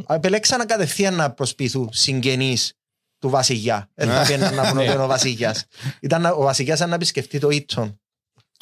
[0.08, 2.74] επελέξαν κατευθείαν να προσποιηθούν συγγενείς
[3.20, 3.90] του βασιλιά.
[3.94, 5.66] Δεν θα πήγαιναν να πούνε ότι είναι ο βασιλιάς.
[6.00, 8.00] Ήταν να- ο βασιλιάς να επισκεφτεί το Ήτον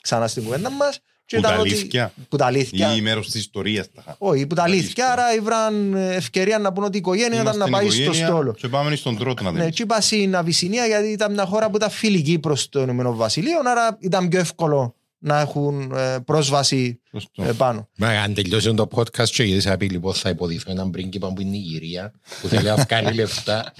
[0.01, 0.99] ξανά στην κουβέντα μας.
[1.35, 2.13] Που τα αλήθεια.
[2.29, 2.95] Που τα αλήθεια.
[2.95, 4.15] Ή μέρος της ιστορίας τα είχα.
[4.19, 5.11] Όχι, που τα αλήθεια.
[5.11, 8.27] Άρα ήβραν ε, ευκαιρία να πούνε ότι η οικογένεια ήταν Είμαστε να πάει στο οικογένεια
[8.27, 8.53] στόλο.
[8.53, 9.69] Και πάμε στον τρότο να Ναι, δούμε.
[9.71, 13.59] και είπα στην Αβυσσινία γιατί ήταν μια χώρα που ήταν φιλική προς το Ηνωμένο Βασιλείο,
[13.65, 17.43] άρα ήταν πιο εύκολο να έχουν ε, πρόσβαση Σωστό.
[17.43, 17.87] ε, πάνω.
[17.97, 21.41] Μα αν τελειώσει το podcast και γιατί θα πει λοιπόν θα υποδείξω έναν πρίγκιπα που
[21.41, 22.11] είναι η Νιγηρία
[22.41, 23.73] που θέλει να βγάλει λεφτά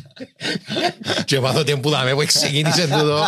[1.26, 3.24] και μάθω ότι που δαμε που ξεκίνησε τούτο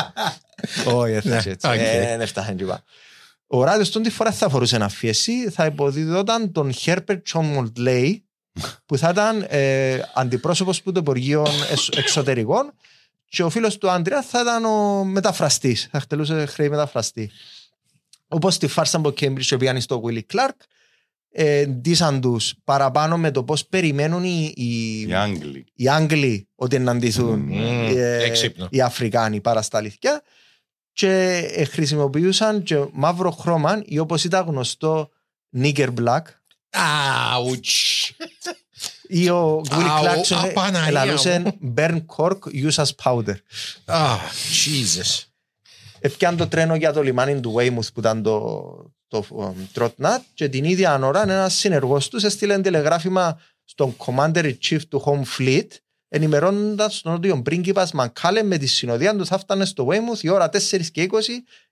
[0.85, 1.29] Όχι, έτσι.
[1.49, 1.67] έτσι.
[1.67, 1.73] οκ.
[1.73, 2.83] Ε, Δεν έφτασε τίποτα.
[3.51, 8.13] Ο Ράδιος τον τη φορά θα φορούσε να φιέσει, θα υποδίδονταν τον Herbert John Moldley,
[8.85, 12.73] που θα ήταν ε, αντιπρόσωπος του Υπουργείου Εσ- Εξωτερικών
[13.29, 17.31] και ο φίλος του Άντρια θα ήταν ο μεταφραστής, θα εκτελούσε χρέη μεταφραστή.
[18.27, 20.55] Όπως στη φάρσα από Cambridge και πήγαν στο Willie Clark,
[21.31, 25.65] ε, ντύσαν τους παραπάνω με το πώς περιμένουν οι, οι, Οι Άγγλοι.
[25.73, 28.67] οι Άγγλοι ότι να ντυθούν Μμμ, ε, έξυπνο.
[28.71, 30.21] οι Αφρικάνοι παρά στα αλήθεια
[30.99, 35.09] και ε, χρησιμοποιούσαν και μαύρο χρώμα ή όπως ήταν γνωστό
[35.57, 36.21] Nigger Black
[36.75, 38.09] Ouch.
[39.07, 41.73] ή ο Willie Αου, Clarkson απαναγία ελαλούσε μου.
[41.75, 43.35] Burn Cork use as powder.
[43.85, 44.17] Ah,
[44.63, 45.23] Jesus.
[45.99, 48.61] Επιάν το τρένο για το λιμάνι του Weymouth που ήταν το,
[49.07, 54.53] το um, Trotnat και την ίδια ώρα ένας συνεργός τους έστειλε τηλεγράφημα στον Commander in
[54.69, 55.67] Chief του Home Fleet
[56.09, 60.29] ενημερώνοντας τον ότι ο πρίγκιπας Μακάλε με τη συνοδεία του θα φτάνε στο Weymouth η
[60.29, 61.17] ώρα 4 και 20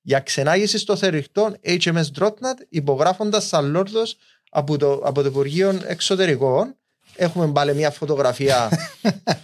[0.02, 4.18] για ξενάγηση στο θερριχτό HMS Dreadnought υπογράφοντας σαν λόρδος
[4.50, 6.76] από το, από το Υπουργείο Εξωτερικών.
[7.16, 8.70] Έχουμε πάλι μια φωτογραφία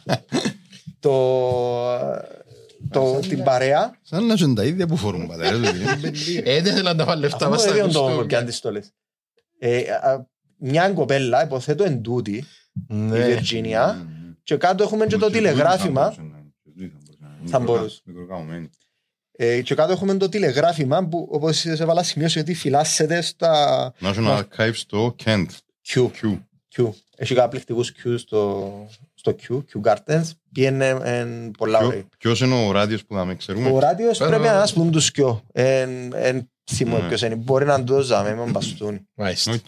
[1.00, 1.12] το,
[2.90, 3.98] το, την παρέα.
[4.02, 5.58] Σαν να ζουν τα ίδια που φορούν πατέρα.
[6.44, 8.26] Ε, δεν θέλω να τα βάλω λεφτά Αυτό μας το στα ίδιο το κουστούμια.
[8.26, 8.92] και αντιστολές.
[9.60, 10.28] Ε, α,
[10.58, 12.46] μια κοπέλα, υποθέτω εν τούτη, η
[12.88, 13.26] Ναι.
[13.26, 14.08] Βιρτζίνια,
[14.44, 16.16] και κάτω έχουμε και το τηλεγράφημα.
[17.46, 18.02] Θα μπορούσε.
[18.06, 18.70] Μικροκαμωμένη.
[19.32, 24.40] Ε, και κάτω έχουμε το τηλεγράφημα που όπως σε βάλα σημειώσει ότι φυλάσσεται στα National
[24.44, 25.46] Archives στο Kent.
[25.88, 26.10] Q.
[26.22, 26.40] Q.
[26.76, 26.90] Q.
[27.16, 28.72] Έχει καταπληκτικούς Q στο,
[29.14, 30.24] στο Q, Q Gardens.
[30.52, 32.04] Πήγαινε εν πολλά Ποιο- ωραία.
[32.18, 34.74] Ποιος είναι ο ράδιος που θα με ξέρουμε; Ο ράδιος Ε, πρέπει ε, να ένας
[34.74, 35.40] που είναι τους Q.
[35.52, 37.08] Εν, εν θυμώ Ναι.
[37.08, 37.36] ποιος είναι.
[37.36, 39.08] Μπορεί να το ζάμε με μπαστούνι.
[39.16, 39.60] Μάλιστα.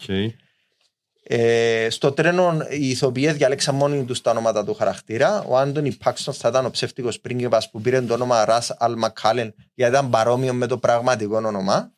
[1.30, 1.38] Οκ.
[1.38, 5.44] Ε, στο τρένο οι ηθοποιοί διαλέξαν μόνοι τους τα ονόματα του χαρακτήρα.
[5.48, 9.54] Ο Άντονι Μπάξτον θα ήταν ο ψεύτικος πρίγκιπας που πήρε το όνομα Ρας Αλ Μακάλεν
[9.74, 11.92] γιατί ήταν παρόμοιο με το πραγματικό όνομα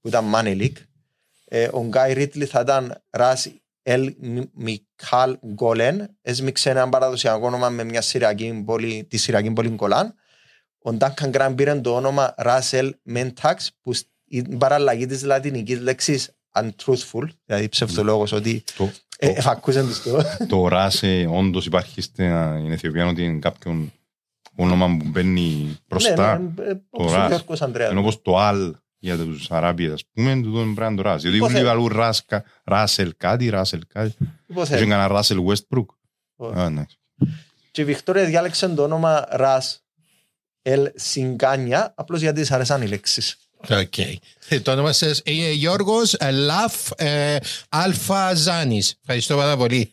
[0.00, 0.76] που ήταν Μάνελικ.
[1.44, 4.14] Ε, ο Γκάι Ρίτλι θα ήταν Ρας Ελ
[4.52, 6.16] Μικάλ Γκόλεν.
[6.22, 10.14] Έσμιξε ένα παραδοσιακό όνομα με μια συριακή πόλη, τη συριακή πόλη Γκολάν.
[10.78, 13.92] Ο Ντάνκαν Γκραντ πήρε το όνομα Ρας Ελ Μένταξ που
[14.24, 18.84] είναι παραλλαγή της λατινικής λέξης untruthful, δηλαδή ψευτολόγος ότι Το-
[19.18, 20.22] ε, το- εφακούσαν τους το.
[20.48, 22.24] Το ράσε όντως υπάρχει στην
[22.72, 23.92] Αιθιοπία ότι είναι κάποιον
[24.56, 26.38] όνομα που μπαίνει μπροστά.
[26.38, 27.28] Ναι, ναι, ε, το όπως ο ρας.
[27.28, 27.90] Γιώργος Ανδρέας.
[27.90, 31.20] Ενώ πως το αλ για τους Αράπιδες, ας πούμε, τούτο είναι πρέπει να το ράσει.
[31.20, 31.58] Γιατί Υποθέτω.
[31.58, 34.14] όλοι καλούν ράσκα, ράσελ κάτι, ράσελ κάτι.
[34.20, 34.80] Έχει Υποθέτω.
[34.80, 35.86] κανένα ράσελ Westbrook.
[36.36, 36.58] Όχι.
[36.58, 36.84] Α, ναι.
[37.70, 39.84] Και η Βικτόρια διάλεξε το όνομα Ρας
[40.62, 43.36] Ελ Συγκάνια, απλώς γιατί της αρέσαν οι λέξεις.
[43.70, 43.98] Οκ.
[44.48, 47.36] Ε, Το όνομα σας είναι Γιώργος ε, Λαφ ε,
[47.68, 48.98] Αλφα Ζάνης.
[49.00, 49.92] Ευχαριστώ πάρα πολύ.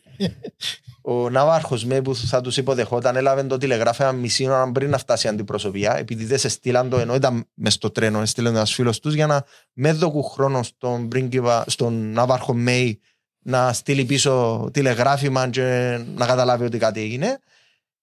[1.02, 5.26] Ο Ναύαρχος με που θα τους υποδεχόταν έλαβε το τηλεγράφημα μισή ώρα πριν να φτάσει
[5.26, 9.00] η αντιπροσωπεία, επειδή δεν σε στείλαν το ενώ ήταν μες στο τρένο, έστειλε ένας φίλος
[9.00, 13.00] τους για να με δοκού χρόνο στον, πρίγκιπα, στον Ναύαρχο Μέη
[13.42, 17.38] να στείλει πίσω τηλεγράφημα και να καταλάβει ότι κάτι έγινε.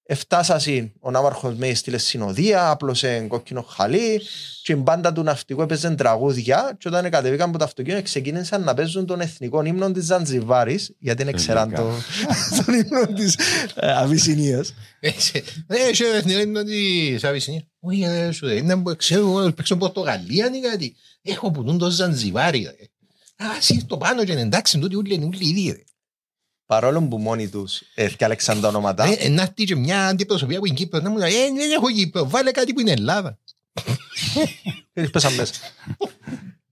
[0.10, 4.22] Εφτάσασαν, ο Ναύαρχος Μέη στείλε συνοδεία, άπλωσε κόκκινο χαλί
[4.64, 8.74] και η μπάντα του ναυτικού έπαιζε τραγούδια και όταν κατεβήκαν από το αυτοκίνητο ξεκίνησαν να
[8.74, 11.92] παίζουν τον εθνικό ύμνο της Ζανζιβάρης γιατί δεν ξέραν το,
[12.66, 13.36] τον ύμνο της
[13.76, 14.74] ε, Αβυσσινίας.
[15.68, 17.64] Έχει ο εθνικό της Αβυσσινίας.
[17.80, 20.96] Όχι, ε, σου δεν είναι, ξέρω εγώ, παίξω Πορτογαλία ή κάτι.
[21.22, 22.62] Έχω που τούν το Ζανζιβάρι.
[22.62, 22.90] ρε.
[23.46, 25.86] Α, εσύ το πάνω και είναι εντάξει, τούτοι ούλοι είναι ούλοι ίδιοι.
[26.70, 26.76] Ρε.
[26.76, 30.66] Παρόλο που μόνοι τους έφτιαξαν τα ονόματα, Ε, ε, Να έρθει και μια αντιπροσωπεία που
[30.66, 33.38] είναι Κύπρος να μου λέει «Ε, δεν έχω Κύπρο, βάλε κάτι που είναι Ελλάδα».
[34.94, 35.54] τις πέσαν μέσα.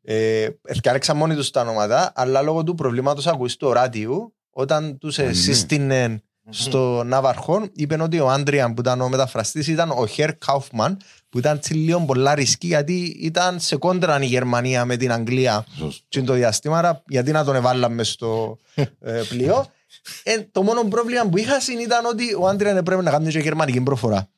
[0.02, 5.18] Ε, Έφτιαξαν μόνοι τους τα ονόματα, αλλά λόγω του προβλήματος ακούσει του ράδιου, όταν τους
[5.18, 5.34] ναι.
[5.34, 11.00] σύστηνε στο Ναύαρχο, είπαν ότι ο Άντριαν που ήταν ο μεταφραστής ήταν ο Χέρ Κάουφμαν,
[11.30, 15.66] που ήταν τσι λίγο πολλά ρισκή γιατί ήταν σε κόντρα η Γερμανία με την Αγγλία
[15.78, 16.06] Σωστό.
[16.10, 18.58] και το διάστημα, άρα γιατί να τον εβάλαμε στο
[19.00, 19.66] ε, πλοίο.
[20.24, 23.82] Ε, το μόνο πρόβλημα που είχα ήταν ότι ο Άντριαν έπρεπε να κάνει και γερμανική
[23.82, 24.30] προφορά.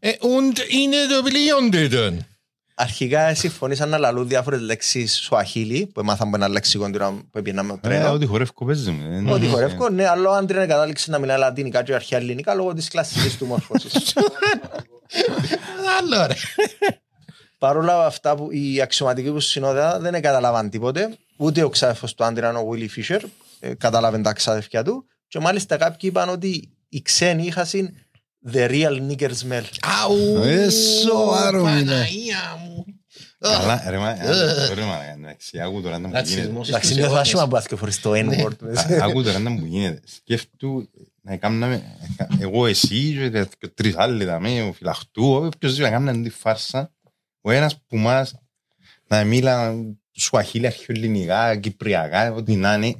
[0.00, 2.26] Ε, Und είναι το πλοίο τότε.
[2.80, 7.42] Αρχικά συμφωνήσαν να λαλούν διάφορες λέξεις σουαχίλι, που έμαθαν από ένα λεξικό την ώρα που
[7.42, 8.12] πήγαμε το Ε, τρένο.
[8.12, 9.32] Ό,τι χορεύκο παίζει μου.
[9.32, 12.88] Ότι χορεύκω, ναι, αλλά ο Άντριαν κατάληξε να μιλάει λατινικά και αρχαία ελληνικά λόγω της
[12.88, 14.12] κλασικής του μόρφωσης.
[15.98, 16.34] Άλλο ρε.
[17.58, 22.24] Παρ' όλα αυτά, που οι αξιωματικοί που συνόδευαν δεν καταλάβαν τίποτε, ούτε ο ξάδερφος του
[22.24, 23.28] Άντριαν, ο Βίλι Φίσερ, ε,
[23.78, 27.66] κατάλαβε τα ξάδερφια του, και μάλιστα κάποιοι είπαν ότι οι ξένοι είχαν
[28.52, 29.62] the real nigger smell.
[30.02, 30.68] Αου, Ε,
[31.02, 31.70] σοβαρό είναι.
[31.84, 32.84] Παναγία μου.
[33.38, 36.34] Καλά, ρε μα, ε, ρε, μα, εντάξει, άκου τώρα να μου γίνεται.
[36.34, 37.26] Ρατσισμός Εντάξει, στους νιώθω αιώνες.
[37.28, 38.76] άσχημα που άσκε φορές το N-word.
[38.76, 40.00] Α- Άκου τώρα να μου γίνεται.
[40.06, 40.88] Σκέφτου
[41.22, 41.82] να κάνουμε,
[42.38, 46.92] εγώ εσύ και και τρεις άλλοι δαμέ, ο φυλαχτού, όποιος δεν κάνουμε τη φάρσα,
[47.40, 48.34] ο ένας που μας
[49.08, 49.74] να μίλα
[50.12, 52.92] σουαχίλια, αρχαιοελληνικά, κυπριακά, ό,τι να είναι, ε,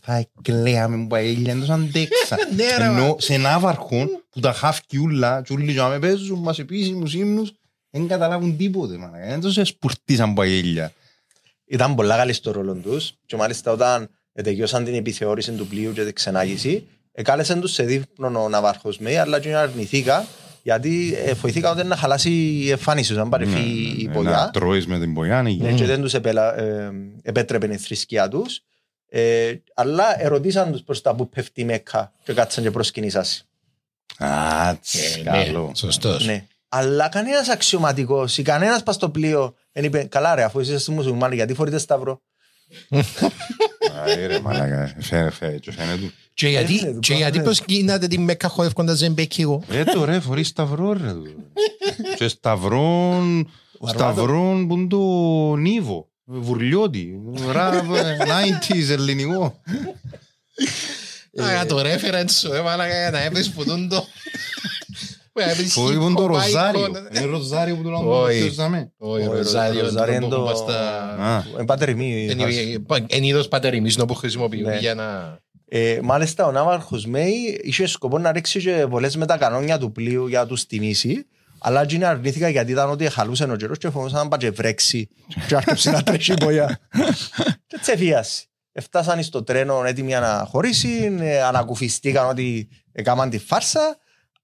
[0.00, 2.36] θα κλαίαμε μου παέλια, δεν τους αντέξα.
[2.56, 2.96] Ναι, ρε, μα.
[3.00, 7.52] Ενώ σε Ναύαρχον που τα χάφκιούλα, και όλοι και να με παίζουν μας επίσημους ύμνους,
[7.90, 9.18] δεν καταλάβουν τίποτε, μάνα.
[9.26, 10.92] δεν τους σπουρτίσαν παέλια.
[11.66, 16.04] Ήταν πολλά καλή στο ρόλο τους και μάλιστα όταν τελειώσαν την επιθεώρηση του πλοίου και
[16.04, 20.26] την ξενάγηση, εκάλεσαν τους σε δείπνο ο Ναυάρχος Μέη, αλλά και αρνηθήκα
[20.62, 23.60] γιατί ε, φοηθήκα ότι να χαλάσει η εμφάνιση τους, να παρευθεί
[23.98, 24.50] η Να ποδιά.
[24.52, 26.90] τρώεις με την πογιά, είναι Ναι, και δεν τους επέλα, ε,
[27.22, 28.60] επέτρεπε η θρησκεία τους.
[29.12, 33.44] Ε, αλλά ερωτήσαν τους προς τα που πέφτει η Μέκκα και κάτσαν και προσκυνήσασαι.
[34.18, 35.66] Α, τς, Ε, καλό.
[35.66, 36.26] ναι, Σωστός.
[36.26, 36.44] Ναι.
[36.68, 41.34] Αλλά κανένας αξιωματικός ή κανένας πας στο πλοίο δεν είπε «Καλά ρε, αφού είσαι μουσουλμάνοι,
[41.34, 42.20] γιατί φορείτε σταυρό».
[44.04, 44.94] Άι, ρε, μαλάκα.
[45.00, 46.12] Φαίνε, φαίνε, και φαίνε του.
[46.34, 47.42] Και γιατί, Είναι, και το γιατί πάμε.
[47.42, 49.62] προσκύνατε τη Μέκκα χορεύκοντας ζεμπέκικο.
[49.70, 51.12] Ε, το ρε, φορείς σταυρό, ρε.
[51.12, 51.34] του.
[52.16, 53.50] Και σταυρόν,
[53.86, 54.98] σταυρόν που είναι το
[55.56, 56.08] νίβο.
[56.32, 57.20] Βουρλιώτη.
[57.52, 59.60] Ραπ, 90s ελληνικό.
[61.42, 64.04] Α, το reference σου, έβαλα για να έπαιζες που τούν το...
[65.68, 66.86] Φορεί που είναι το ροζάριο.
[67.16, 68.14] Είναι ροζάριο που το λάβουμε.
[68.14, 68.40] Όχι.
[68.40, 68.92] ποιος δάμε.
[68.98, 71.00] Όχι, Ο ροζάριο, Ροζάριο είναι το το- που στα...
[71.20, 72.36] Α, Ε, πάτερ μη,
[73.06, 74.76] Εν είδος πατερημίσνο που χρησιμοποιούν Ναι.
[74.78, 75.38] για να...
[75.72, 79.92] Ε, μάλιστα ο Ναύαρχος Μέη είχε σκοπό να ρίξει και πολλές με τα κανόνια του
[79.92, 81.26] πλοίου για να τους τιμήσει
[81.60, 85.08] αλλά εκείνη αρνήθηκα γιατί ήταν ότι χαλούσε ο καιρός και φοβούσαν να πάει και βρέξει
[85.46, 86.78] και άρχισε να τρέχει η πογιά.
[87.66, 88.44] και έτσι εφίασε.
[88.72, 93.98] Εφτάσαν στο τρένο έτοιμοι να χωρίσει, ε, ανακουφιστήκαν ότι έκαναν τη φάρσα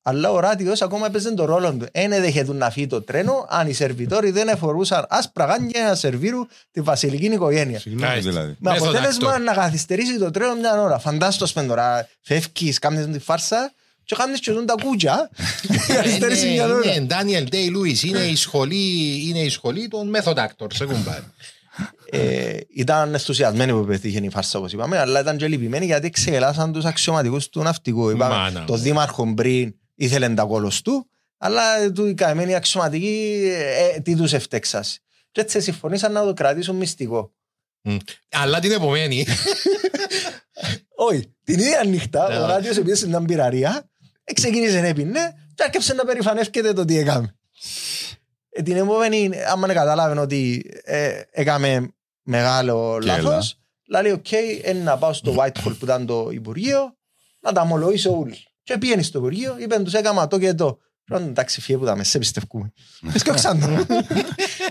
[0.09, 1.87] αλλά ο ράδιος ακόμα έπαιζε τον ρόλο του.
[1.93, 6.49] Δεν έδεχε να φύγει το τρένο αν οι σερβιτόροι δεν εφορούσαν άσπρα γάνια να σερβίρουν
[6.71, 7.79] τη βασιλική οικογένεια.
[7.79, 8.31] συγγνώμη Μάλιστα.
[8.31, 8.57] δηλαδή.
[8.59, 9.41] Με Method αποτέλεσμα actor.
[9.41, 10.99] να καθυστερήσει το τρένο μια ώρα.
[10.99, 13.73] Φαντάστος με τώρα, φεύγεις, κάνεις τη φάρσα
[14.07, 15.31] και κάνεις και τα κούτια.
[15.87, 16.95] Καθυστερήσει μια ώρα.
[16.95, 21.21] Είναι Daniel Day-Lewis, είναι η σχολή, είναι η σχολή των method actors, σε κουμπάρ.
[22.11, 26.73] Ε, Ήταν ενθουσιασμένοι που πετύχε η φάρσα όπως είπαμε, αλλά ήταν και λυπημένοι γιατί ξεγελάσαν
[26.73, 28.11] τους αξιωματικούς του ναυτικού.
[28.11, 28.65] Είπαμε, Μάνα.
[28.65, 33.43] το δήμαρχο πριν ήθελε τα κόλος του, αλλά του οι καημένοι αξιωματικοί
[33.95, 34.99] ε, τι τους εφτέξας.
[35.33, 37.33] Και έτσι συμφωνήσαν να το κρατήσουν μυστικό.
[38.31, 39.27] Αλλά την επομένη,
[41.11, 42.39] Όχι, την ίδια νύχτα Ναι.
[42.39, 43.89] ο ράδιος επειδή στην πειραρία
[44.35, 47.35] ξεκίνησε να έπινε και άρχισε να περηφανεύκεται το τι έκαμε.
[48.51, 51.89] Ε, την επόμενη, άμα κατάλαβε ότι ε, έκαμε
[52.23, 53.23] μεγάλο Και έλα.
[53.23, 53.59] λάθος,
[53.89, 56.97] λέει οκ, είναι να πάω στο Whitehall που ήταν το Υπουργείο,
[57.41, 58.37] να τα ομολογήσω όλοι.
[58.63, 60.79] Και πήγαινε στο Υπουργείο, είπε τους έκαμα το και το.
[61.05, 62.73] Πρώτα, εντάξει, φύγε που τα μέσα, σε πιστεύουμε.
[63.15, 63.95] Έσκοξαν το.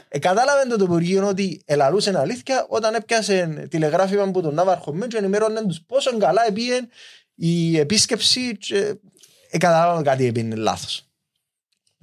[0.08, 5.10] Ε, Κατάλαβε το το Υπουργείο ότι ελαλούσε αλήθεια όταν έπιασε τηλεγράφημα από τον Ναύαρχο Μεν
[5.10, 6.89] και ενημέρωνε τους πόσο καλά επίεν
[7.36, 8.95] η επίσκεψη και
[9.49, 11.05] ε, καταλάβαμε κάτι έπινε λάθος.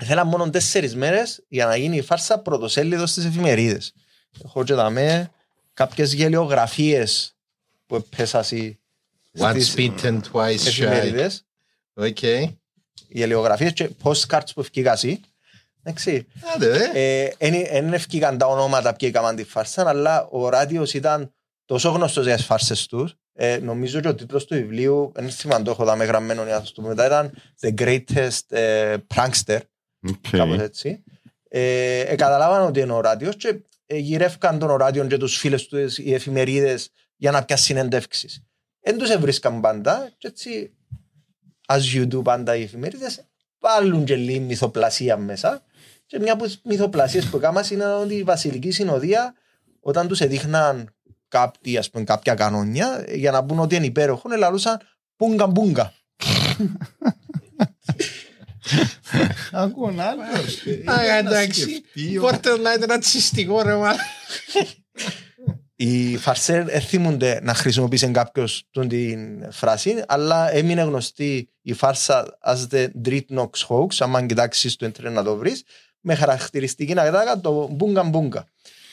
[0.05, 3.93] Θέλαν μόνο τέσσερις μέρες για να γίνει η φάρσα πρωτοσέλιδος στις εφημερίδες.
[4.45, 5.30] Έχω και δαμέ
[5.74, 7.36] κάποιες γελιογραφίες
[7.86, 8.78] που έπεσασαν
[9.38, 10.66] Once στις bitten, twice shy.
[10.66, 11.45] εφημερίδες.
[11.95, 12.22] Οκ.
[12.22, 12.59] Οι
[13.09, 15.20] γελοιογραφίες και postcards που ευκήκασαν.
[15.82, 16.26] Εντάξει.
[16.55, 17.30] Άντε, δε.
[17.70, 21.34] Δεν ευκήκαν τα ονόματα που έκαναν τη φάρσα, αλλά ο Οράτιος ήταν
[21.64, 23.14] τόσο γνωστός για τις φάρσες τους.
[23.35, 26.61] Ε, νομίζω και ο τίτλος του βιβλίου, δεν θυμάμαι το έχω δάμε γραμμένο για να
[26.61, 29.59] σας το πω μετά, ήταν The Greatest ε, Prankster,
[30.09, 30.31] OK.
[30.30, 31.03] κάπως έτσι.
[31.49, 35.66] Ε, ε, καταλάβαν ότι είναι ο Οράτιος και ε, γυρεύκαν τον Οράτιο και τους φίλους
[35.66, 38.43] του οι εφημερίδες για να πιάσουν συνεντεύξεις.
[38.80, 40.74] Δεν τους εβρίσκαν πάντα και έτσι,
[41.66, 43.24] as you do πάντα οι εφημερίδες,
[43.59, 45.64] βάλουν και λίγη μυθοπλασία μέσα.
[46.07, 49.35] Και μια από τις μυθοπλασίες που έκαναν είναι ότι η Βασιλική Συνοδεία,
[49.80, 50.95] όταν τους έδειχναν
[51.33, 54.80] κάποιοι, ας πούμε, κάποια κανόνια, για να πούν ότι είναι υπέροχο, ελαλούσαν
[55.16, 55.93] πούγκα μπούγκα.
[59.53, 60.62] Ακούω άλλος.
[60.87, 61.83] Α, εντάξει.
[62.22, 63.95] Borderline ρατσιστικό ρε μα.
[65.76, 72.66] Οι φαρσέρ δεν θυμούνται να χρησιμοποιήσει κάποιος την φράση, αλλά έμεινε γνωστή η φάρσα as
[72.70, 75.64] the Dreadnought Hoax, άμα κοιτάξεις στο ίντερνετ να το βρεις,
[76.01, 78.47] με χαρακτηριστική να το μπούγκα μπούγκα.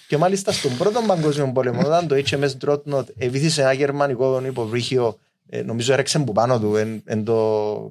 [0.09, 5.61] Και μάλιστα στον πρώτο παγκόσμιο πόλεμο, όταν το HMS Dreadnought ευήθησε ένα γερμανικό υποβρύχιο, ε,
[5.61, 7.35] νομίζω έρεξε που πάνω του, εν, εν το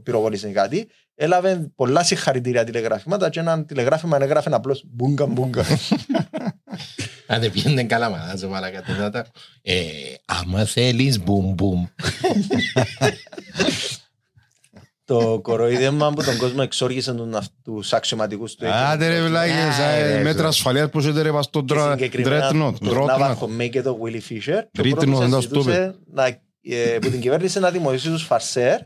[0.03, 5.65] πυροβόλησε κάτι, έλαβε πολλά συγχαρητήρια τηλεγραφήματα και ένα τηλεγράφημα έγραφε απλώς μπούγκα μπούγκα.
[7.27, 9.23] Άντε πιέντε καλά μάνα, σε παρακατώ.
[9.63, 9.83] Ε,
[10.25, 11.87] άμα θέλεις μπουμ μπουμ.
[15.09, 18.69] το κοροϊδέμα που τον κόσμο εξόργησε τον αυ- τους αξιωματικούς του.
[18.69, 20.49] Άντε ρε βλάκες, Α, ρε, ε, μέτρα ζω.
[20.49, 22.75] ασφαλείας πώς έτε ρε πας στον Και συγκεκριμένα Dreadnought.
[22.81, 23.07] τον Dreadnought.
[23.07, 24.63] Ναύαρχο Μέι και τον Willy Fisher.
[24.71, 26.27] Και ο Dreadnought, πρώτος δεν το ζητούσε να,
[26.63, 28.81] ε, που την κυβέρνηση να δημοσίσει τους φαρσέρ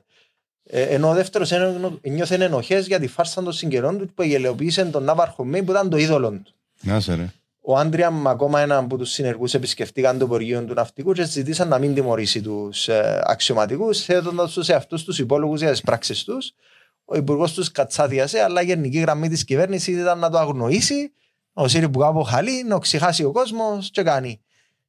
[0.64, 4.84] ε, ενώ ο δεύτερος ένω- νιώθε ενοχές για τη φάρσα των συγγενών του που γελαιοποίησε
[4.84, 6.52] τον Ναύαρχο Μέι που ήταν το είδωλο του.
[6.82, 7.32] Να σε ρε.
[7.64, 11.78] Ο Άντριαμ, ακόμα ένα από τους συνεργούς, επισκεφτήκαν το Υπουργείο του Ναυτικού και ζητήσαν να
[11.78, 16.52] μην τιμωρήσει τους ε, αξιωματικούς, θέτοντα του σε αυτού τους υπόλογους για τις πράξεις τους.
[17.04, 21.12] Ο Υπουργός τους κατσάδιασε, αλλά η γενική γραμμή της κυβέρνησης ήταν να το αγνοήσει,
[21.52, 24.40] ο Σύρι που κάπου χαλεί, να ξεχάσει ο κόσμος και κάνει.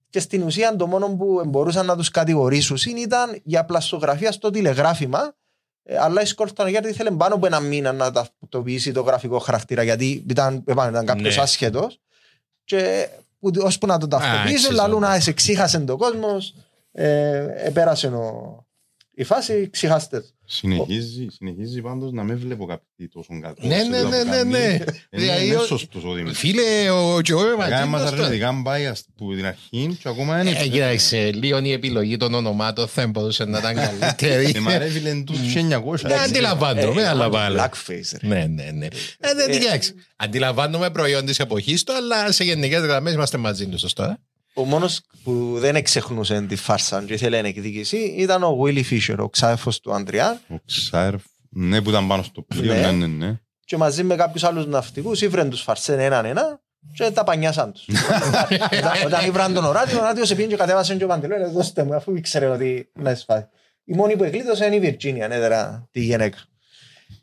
[0.09, 5.34] Και στην ουσία το μόνο που μπορούσαν να τους κατηγορήσουν ήταν για πλαστογραφία στο τηλεγράφημα.
[5.84, 9.84] ε, Αλλά η Σκόρτον Γιάρτη ήθελε πάνω από ένα μήνα να ταυτοποιήσει το γραφικό χαρακτήρα
[9.84, 11.41] γιατί ήταν, ήταν κάποιος Ναι.
[11.41, 11.99] άσχετος.
[12.64, 13.09] Και
[13.39, 14.74] ούτε- ώσπου να το ταυτοποιήσει, άξιζε.
[14.74, 16.55] λαλούν να σε ξύχασε το κόσμος,
[16.91, 18.66] ε, επέρασε ο-
[19.16, 20.20] η φάση, ξύχαστε.
[20.20, 20.28] το».
[20.45, 23.68] Συνεχίζει, συνεχίζει πάντως να με βλέπω κάποιοι τόσο κάτω.
[23.68, 24.78] Ναι, ναι, ναι, ναι, ναι.
[25.09, 26.38] Δηλαδή, Είναι ο- σωστός ο Δήμητρος.
[26.38, 30.49] Φίλε, ο Τζοέ Κάνει μας μαζί αρνητικά bias που την αρχή και ακόμα είναι...
[30.49, 34.51] Ε, κοίταξε, λίγο η επιλογή των ονομάτων θα μπορούσε να ήταν καλύτερη.
[34.55, 35.34] Ε, μα ρε φίλε, του
[36.03, 36.09] 1900.
[36.09, 37.57] Ε, αντιλαμβάνομαι, Ε, αλλά ε, πάλι.
[37.59, 38.28] Blackface, ρε.
[38.28, 38.86] Ναι, ναι, ναι.
[39.20, 39.93] Ε, δεν κοιτάξτε.
[40.16, 44.18] Αντιλαμβάνομαι προϊόν της εποχής του, αλλά σε γενικές γραμμές είμαστε μαζί τους, σωστό.
[44.56, 48.84] Ε; Ο μόνος που δεν εξεχνούσε τη φάρσα και ήθελε να εκδικήσει ήταν ο Willy
[48.91, 50.41] Fisher, ο ξάδερφο του Αντριά.
[50.49, 52.80] Ο Ξάρφ, ναι που ήταν πάνω στο πλοίο, Ναι.
[52.80, 53.39] ναι, ναι, ναι.
[53.66, 56.62] Και μαζί με κάποιους άλλους ναυτικούς ήφραν τους φαρσέν έναν ένα
[56.93, 57.88] και τα πανιάσαν τους.
[59.06, 61.84] Όταν ήβραν τον οράτιο, ο οράτιο σε πήγαινε και κατέβασε και ο Παντελό, «Ρε, δώστε
[61.84, 63.45] μου, αφού ήξερε ότι να σφάει.
[63.86, 66.38] Η μόνη που εκλείδωσε είναι η Βιρτζίνια, ναι, τώρα, τη γυναίκα.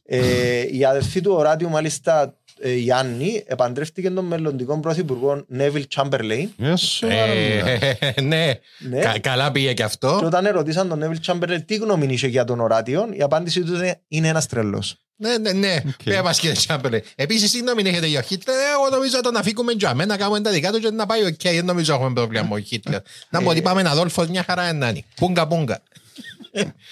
[0.05, 6.51] Ε, η αδερφή του οράτιου, μάλιστα, ε, η Άννη, επαντρεύτηκε τον μελλοντικό πρωθυπουργό Νέβιλ Τσάμπερλέιν.
[6.59, 7.23] Ε, σοβαρά.
[7.23, 9.01] Ε, Ναι, Ναι.
[9.01, 10.21] Κα- καλά πήγε και Και αυτό.
[10.25, 14.01] όταν ερωτήσαν τον Νέβιλ Τσάμπερλέιν τι γνώμη είχε για τον οράτιο, η απάντησή τους είναι
[14.09, 14.97] είναι ένας τρελός.
[15.17, 15.77] Ναι, ναι, ναι.
[16.05, 17.01] Πέρα μας κύριε Τσάμπερλε.
[17.15, 20.19] Επίσης, συγγνώμη, έχετε για ο Χίτλερ; Ε, Εγώ νομίζω να τον αφήκουμε για μένα, να
[20.21, 21.41] κάνουμε τα δικά του και να πάει οκ.
[21.43, 23.01] Δεν νομίζω έχουμε πρόβλημα με ο Χίτλερ.
[23.31, 25.05] Να πω ότι πάμε ένα Αδόλφος, μια χαρά είναι.
[25.17, 25.83] Πούγκα, πούγκα.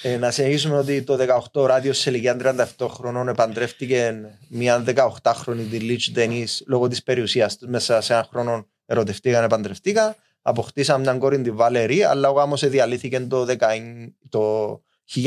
[0.03, 1.16] Ε, να συνεχίσουμε ότι το
[1.53, 2.37] 18 ο Ράδιο σε ηλικία
[2.79, 7.68] 37 χρονών επαντρεύτηκε μια 18χρονη τη Λίτς Ντενής λόγω της περιουσίας του.
[7.68, 10.14] Μέσα σε ένα χρόνο ερωτευτήκαν, επαντρευτήκαν.
[10.43, 13.57] Αποκτήσαν μια κόρη τη Βαλερή, αλλά ο γάμος διαλύθηκε το, 19
[14.29, 14.72] το
[15.14, 15.24] 1928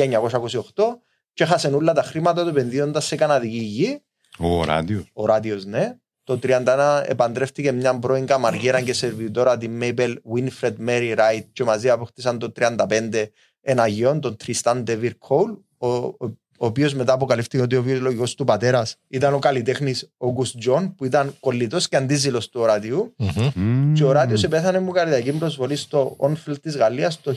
[1.33, 4.01] και έχασαν όλα τα χρήματα του επενδύοντας σε καναδική γη.
[4.37, 5.09] Ο ράδιος.
[5.13, 5.95] Ο Ράδιος, ναι.
[6.23, 11.89] Το 31 επαντρεύτηκε μια πρώην καμαριέρα και σερβιτόρα τη Mabel Winfred Mary Wright και μαζί
[11.89, 13.25] αποκτήσαν το 35
[13.61, 16.15] ένα γιο, τον Tristan DeVere Cole, ο, ο,
[16.57, 21.05] ο οποίος μετά αποκαλύφθηκε ότι ο βιολογικός του πατέρας ήταν ο καλλιτέχνης August John, που
[21.05, 23.15] ήταν κολλητός και αντίζηλος του ορατιού.
[23.55, 23.93] Μμμ.
[23.93, 27.35] Και ο Ράδιο επέθανε μου καρδιακή προσβολή στο Onfield της Γαλλίας το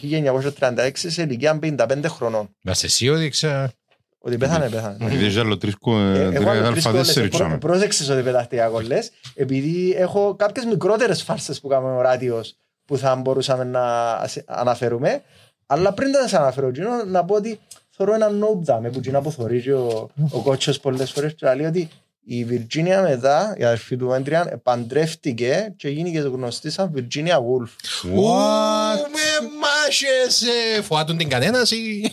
[0.58, 2.48] 1936 σε ηλικία 55 χρονών.
[2.62, 3.72] Μας εσύ όδηξα.
[4.18, 4.96] Ότι πέθανε, πέθανε.
[5.06, 7.58] Επειδή έχει άλλο τρεις κο- Ε, Εγώ άλλο τρεις κόλλες, αλφα-τέσσερις πρό- τσάμε.
[7.58, 13.14] πρόσεξες ότι πετάχτηκα κολλές, επειδή έχω κάποιες μικρότερες φάρσες που κάνουμε ο ράδιος που θα
[13.16, 13.82] μπορούσαμε να
[14.26, 15.22] σε- αναφέρουμε,
[15.66, 17.60] αλλά πριν δεν σας αναφέρω, Τζίνο, να πω ότι
[17.90, 21.66] θεωρώ ένα note δάμε που Τζίνα που θωρίζει ο, ο κότσος πολλές φορές και λέει
[21.66, 21.88] ότι
[22.26, 27.70] η Βιρτζίνια μετά, η αδερφή του Έντριαν, παντρεύτηκε και γίνηκε γνωστή σαν Βιρτζίνια Woolf.
[28.08, 28.18] What?
[28.18, 30.42] Ου, με μάχες,
[30.76, 32.10] ε, φοάτουν την κανένας ή...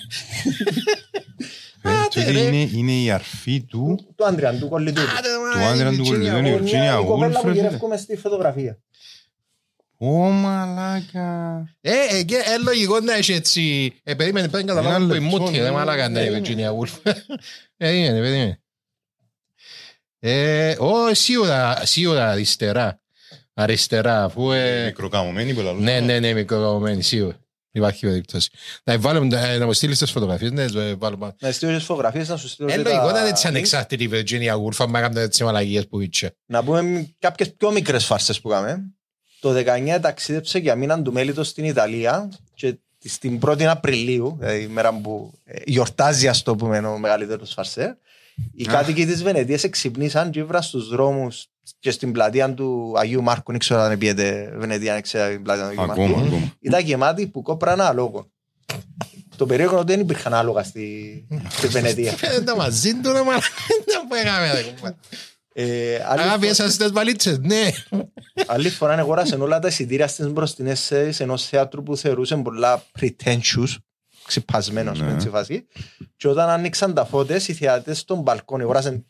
[1.83, 5.07] Ε, τούτη είναι- Είναι η αρφή του Του Άντριαν, του κολλητού του.
[5.53, 7.41] του άντρα του κολλητού, είναι η Μια- Virginia η κοπέλα Woolf.
[7.41, 7.63] που ρε φίλε.
[7.65, 8.77] γυρεύκουμε στη φωτογραφία.
[10.03, 11.63] Ω μαλάκα.
[11.81, 13.93] Ε, ε, και ε, λογικό να έχει έτσι...
[14.03, 15.63] Ε, περίμενε, πρέπει να Ένα καταλάβω που η λεπτό, μούτη, ναι.
[15.63, 16.71] δεν μάλακα είναι η Περίμενε.
[16.71, 17.13] Virginia Woolf.
[17.77, 18.61] Περίμενε, περίμενε.
[20.19, 23.01] Ε, ω, σίγουρα, σίγουρα αριστερά.
[23.53, 24.51] Αριστερά, αφού...
[24.51, 25.83] ε, Μικροκαμωμένη που λαλούσα.
[25.83, 27.39] Ναι, ναι, ναι, μικροκαμωμένη, σίγουρα.
[27.71, 28.49] Υπάρχει περίπτωση.
[28.83, 31.35] Να βάλουμε, ε, να μου στείλεις τις φωτογραφίες, ναι, ε, βάλουμε.
[31.39, 33.49] Να στείλω τις φωτογραφίες, να σου στείλω Ε, και λογικό τα να είναι έτσι links.
[33.49, 36.35] ανεξάρτητη η Virginia Woolf, αν έκαμε έτσι μαλαγίες που είχε.
[36.45, 38.95] Να πούμε κάποιες πιο μικρές φάρσες που κάναμε.
[39.41, 39.53] Το
[39.95, 44.93] 19 ταξίδεψε για μήνα του μέλητος στην Ιταλία και στην 1η Απριλίου, δηλαδή η μέρα
[44.93, 47.97] που ε, γιορτάζει ας το πούμε ο μεγαλύτερος φαρσέ,
[48.53, 51.47] οι κάτοικοι της Βενετίας εξυπνήσαν και ήβραν στους δρόμους
[51.79, 55.63] και στην πλατεία του Αγίου Μάρκου, δεν ξέρω αν πήγαινε Βενετία, δεν ξέρω την πλατεία
[55.63, 56.53] του Αγίου Ακόμα, Μάρκου, ακόμα.
[56.59, 58.29] ήταν γεμάτη που κόπραν άλογο.
[59.35, 62.13] Το περίεργο είναι ότι δεν υπήρχαν άλογα στη, στη Βενετία.
[62.21, 63.47] Ε, τα μαζί του, ρε μαλάκα,
[63.85, 64.89] δεν που έκαμε, ρε κουμπά.
[65.53, 67.71] Ε, άλλη Α, φορά- πιέσαν στις βαλίτσες, ναι.
[68.47, 73.75] Άλλη φορά αγόρασε όλα τα εισιτήρια στις μπροστινές σέσεις ενός θέατρου που θεωρούσε πολλά pretentious,
[74.25, 75.05] ξυπασμένος Ναι.
[75.11, 75.67] με τη φάση.
[76.17, 79.05] Και όταν άνοιξαν τα φώτες, οι θεατές στον μπαλκόνι αγόρασαν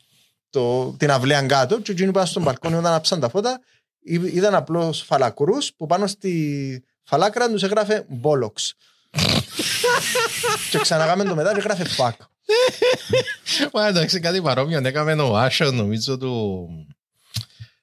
[0.50, 3.60] το, την αυλαία κάτω και εκείνοι που ήταν στον μπαλκόνι όταν άψαν τα φώτα
[4.02, 8.70] είδ- είδαν απλώς φαλακρούς που πάνω στη φαλάκρα τους έγραφε Bollocks.
[10.70, 12.26] και ξαναγάμε το μετά και έγραφε fuck.
[13.72, 16.66] Μα εντάξει, κάτι παρόμοιο έκαμε ο Άσο, νομίζω του...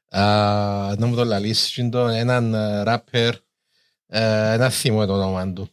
[0.09, 0.21] Α,
[0.97, 3.33] Να μου το λαλείς, είναι το- έναν ε, ράπερ,
[4.07, 5.69] ε, ένα θύμο το όνομα του,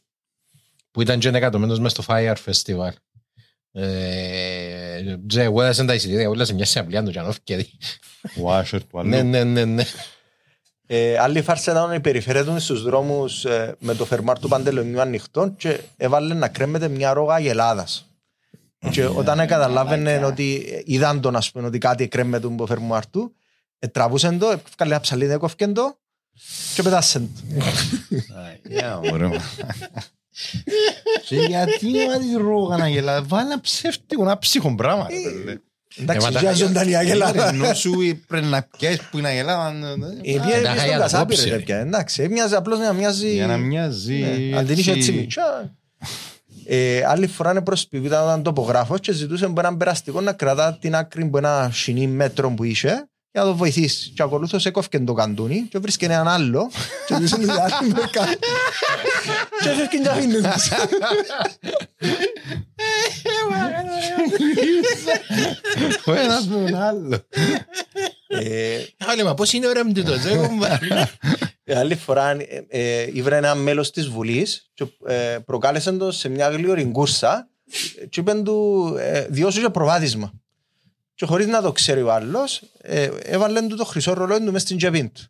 [0.91, 2.91] που ήταν και εκατομένος μες στο Fire Festival.
[3.73, 7.67] Ε, και εγώ έδωσαν τα εισιτήρια, όλα σε μια συναυλία του και ανώφηκε.
[8.43, 9.09] Ο Άσερ του άλλου.
[9.09, 9.85] Ναι, ναι, ναι, ναι.
[10.87, 15.55] Ε, άλλη φάρσα ήταν οι περιφερέτουν στους δρόμους ε, με το φερμάρ του παντελονιού ανοιχτό
[15.59, 18.06] και έβαλε να κρέμεται μια ρόγα αγελάδας.
[18.91, 23.07] Και όταν καταλάβαινε ότι ε, είδαν τον ας πούμε ότι κάτι κρέμεται από το φερμάρ
[23.07, 23.35] του
[23.79, 25.99] ε, τραβούσαν το, έφκαλε ένα ψαλίδι, έκοφκεν το
[26.75, 27.57] και πετάσαν το.
[28.69, 29.33] Για ωραίο.
[31.27, 35.07] Και γιατί να τη ρόγα να γελάς, βάλε ένα ψεύτικο, ένα ψύχο πράγμα.
[35.11, 35.61] ρε παιδί.
[35.99, 37.49] Εντάξει, μα για τα- ζωντανή Ρε, αγελάδα.
[37.49, 37.93] Ενώ σου
[38.27, 39.73] πρέπει να πιάσεις που είναι αγελάδα.
[40.23, 41.57] Η ε, οποία τα έπιε χάγια στον να κασάπι κόψει, ρε ρε.
[41.57, 43.33] παιδιά, εντάξει, έμοιαζε απλώς να μοιάζει...
[43.35, 44.15] Για να μοιάζει.
[44.15, 45.77] Ναι, Αν την είχε έτσι μητσά.
[46.69, 50.79] Ε, άλλη φορά είναι προσποιητή ήταν έναν τοπογράφος και ζητούσε από έναν περαστικό να κρατά
[50.81, 54.13] την άκρη από ένα σινή μέτρο που είχε για να το βοηθήσεις.
[54.15, 56.71] Και ακολούθως έκοφκε το καντούνι και βρίσκε έναν άλλο
[57.07, 58.39] και τους είχε άλλη με κάτι.
[59.63, 60.69] Και έφευκε και αφήνει τους.
[66.07, 67.19] Ο ένας με τον άλλο.
[68.29, 70.79] Ε, Άλλη, μα πώς είναι ώρα με τούτο, δεν κουμπά.
[71.65, 76.29] ε, Άλλη φορά ε, ε, ήβρε ένα μέλος της Βουλής και ε, προκάλεσε το σε
[76.29, 77.49] μια γλυόρη κούρσα
[78.09, 80.33] και είπαν του ε, διώσου και προβάδισμα.
[81.17, 84.63] Και χωρίς να το ξέρει ο άλλος, ε, έβαλε του το χρυσό ρολόι του μες
[84.63, 85.23] στην τσέπη του.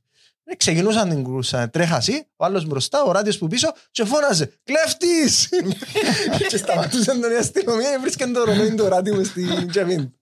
[0.45, 5.49] Ε, ξεκινούσαν την κούρσα, τρέχασι, ο άλλος μπροστά, ο ράδιος που πίσω και φώναζε «Κλέφτης!»
[6.49, 10.14] και σταματούσαν τον η αστυνομία και βρίσκαν το ρολόι του ράδιο μες στην τσέπη του.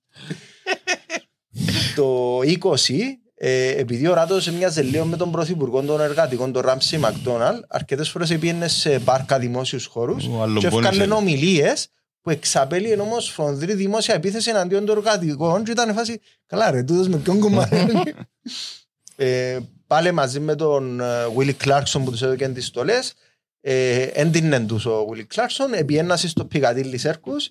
[1.95, 6.99] Το 20, ε, επειδή ο Ράτος μοιάζε λίγο με τον πρωθυπουργό των εργατικών, τον Ράμψι
[6.99, 10.89] Μακδόναλ, αρκετές φορές πήγαινε σε μπάρκα δημόσιους χώρους Ο άλλος και πόνισε.
[10.89, 11.89] έφκαλεν ομιλίες
[12.25, 16.83] που εξαπέλυε όμως φρονδρή δημόσια επίθεση εναντίον των εργατικών και ήταν η φάση, καλά ρε,
[16.83, 17.77] τούτος με ποιον κομμάτι.
[19.17, 21.03] ε, πάλι μαζί με τον
[21.37, 23.15] Βίλι Κλάρκσον που τους έδωκε τις στολές,
[23.61, 27.51] ε, έντυνεν τους ο Βίλι Κλάρκσον, επιένασε στο Πικαδίλη Σέρκους,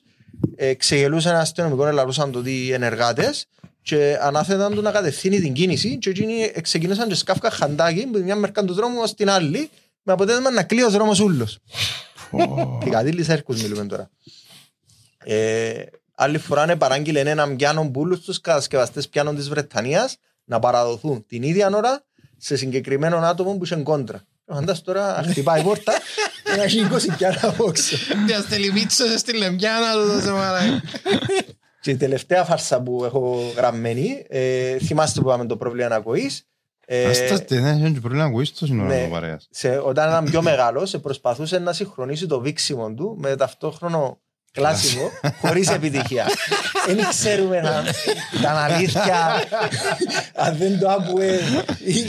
[0.55, 3.45] ε, ξεγελούσε ένας αστυνομικός, ελαρούσαν το τι ενεργάτες
[3.81, 8.35] και ανάθεταν του να κατευθύνει την κίνηση και εκείνοι ξεκίνησαν και σκάφκα χαντάκι με μια
[8.35, 9.69] μερκά του δρόμου ως την άλλη
[10.03, 11.59] με αποτέλεσμα να κλείει ο δρόμος ούλος.
[12.83, 14.09] Πικαδίλη Σέρκους μιλούμε τώρα.
[15.23, 15.83] Ε,
[16.15, 21.25] άλλη φορά είναι παράγγειλε έναν πιάνο που όλους τους κατασκευαστές πιάνων της Βρετανίας να παραδοθούν
[21.27, 22.03] την ίδια ώρα
[22.37, 24.23] σε συγκεκριμένο άτομο που είχε κόντρα.
[24.45, 25.93] Φαντάς τώρα χτυπάει η πόρτα
[26.43, 27.97] και να έχει 20 πιάνα από έξω.
[28.25, 30.81] Διάστε λιμίτσο στη λεμπιάνα του δώσε μαλάκα.
[31.81, 36.47] Και η τελευταία φάρσα που έχω γραμμένη, ε, θυμάστε που είπαμε το πρόβλημα ακοής,
[36.85, 39.03] ε, Άστα, δεν έχει πρόβλημα ακούεις το σύνορα ναι.
[39.03, 39.47] το παρέας.
[39.51, 44.21] σε, όταν ήταν πιο μεγάλος, προσπαθούσε να συγχρονίσει το βήξιμο του με ταυτόχρονο
[44.53, 45.09] Κλάσιμο,
[45.41, 46.25] χωρίς επιτυχία.
[46.87, 47.85] Δεν ξέρουμε αν
[48.39, 49.43] ήταν αλήθεια,
[50.35, 51.39] αν δεν το άκουε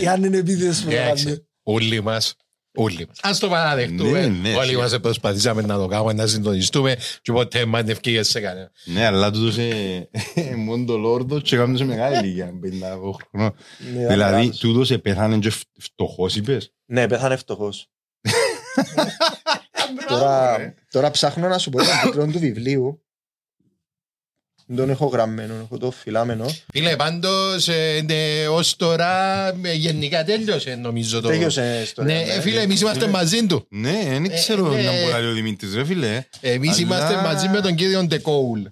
[0.00, 1.44] ή αν είναι επίθεση που το Εντάξει, έκανε.
[1.62, 2.34] Όλοι μας,
[2.74, 3.18] όλοι μας.
[3.22, 4.20] Ας το παραδεχτούμε.
[4.20, 4.88] Ναι, ναι, Όλοι σίγουρα.
[4.88, 8.70] μας προσπαθήσαμε να το κάνουμε, να συντονιστούμε και ποτέ μας είναι ευκαιρίες σε κανένα.
[8.84, 10.08] Ναι, αλλά τούτος ε,
[10.56, 12.98] μόνο το λόρδο και κάνουν σε μεγάλη ηλικία, 50
[13.30, 13.54] χρονών.
[13.78, 14.58] Ναι, Δηλαδή, μεγάλος.
[14.58, 16.72] τούτος επέθανε και φ- φτωχός είπες.
[16.86, 17.88] Ναι, πέθανε φτωχός.
[20.08, 22.98] τώρα, τώρα ψάχνω να σου πω τον τίτλο του βιβλίου.
[24.66, 26.46] Δεν τον έχω γραμμένο, έχω το φυλάμενο.
[26.72, 31.28] Φίλε, πάντως, ε, ναι, ως τώρα ε, γενικά τέλειωσε νομίζω το...
[31.28, 33.66] Τέλειωσε στο Ναι, ε, φίλε, εμείς είμαστε μαζί του.
[33.70, 34.82] Ναι, δεν ξέρω ναι.
[34.82, 36.24] να μπορεί να λέει ο Δημήτρης, ρε φίλε.
[36.40, 38.62] Εμείς Αλλά- είμαστε μαζί με τον κύριο Ντεκόουλ.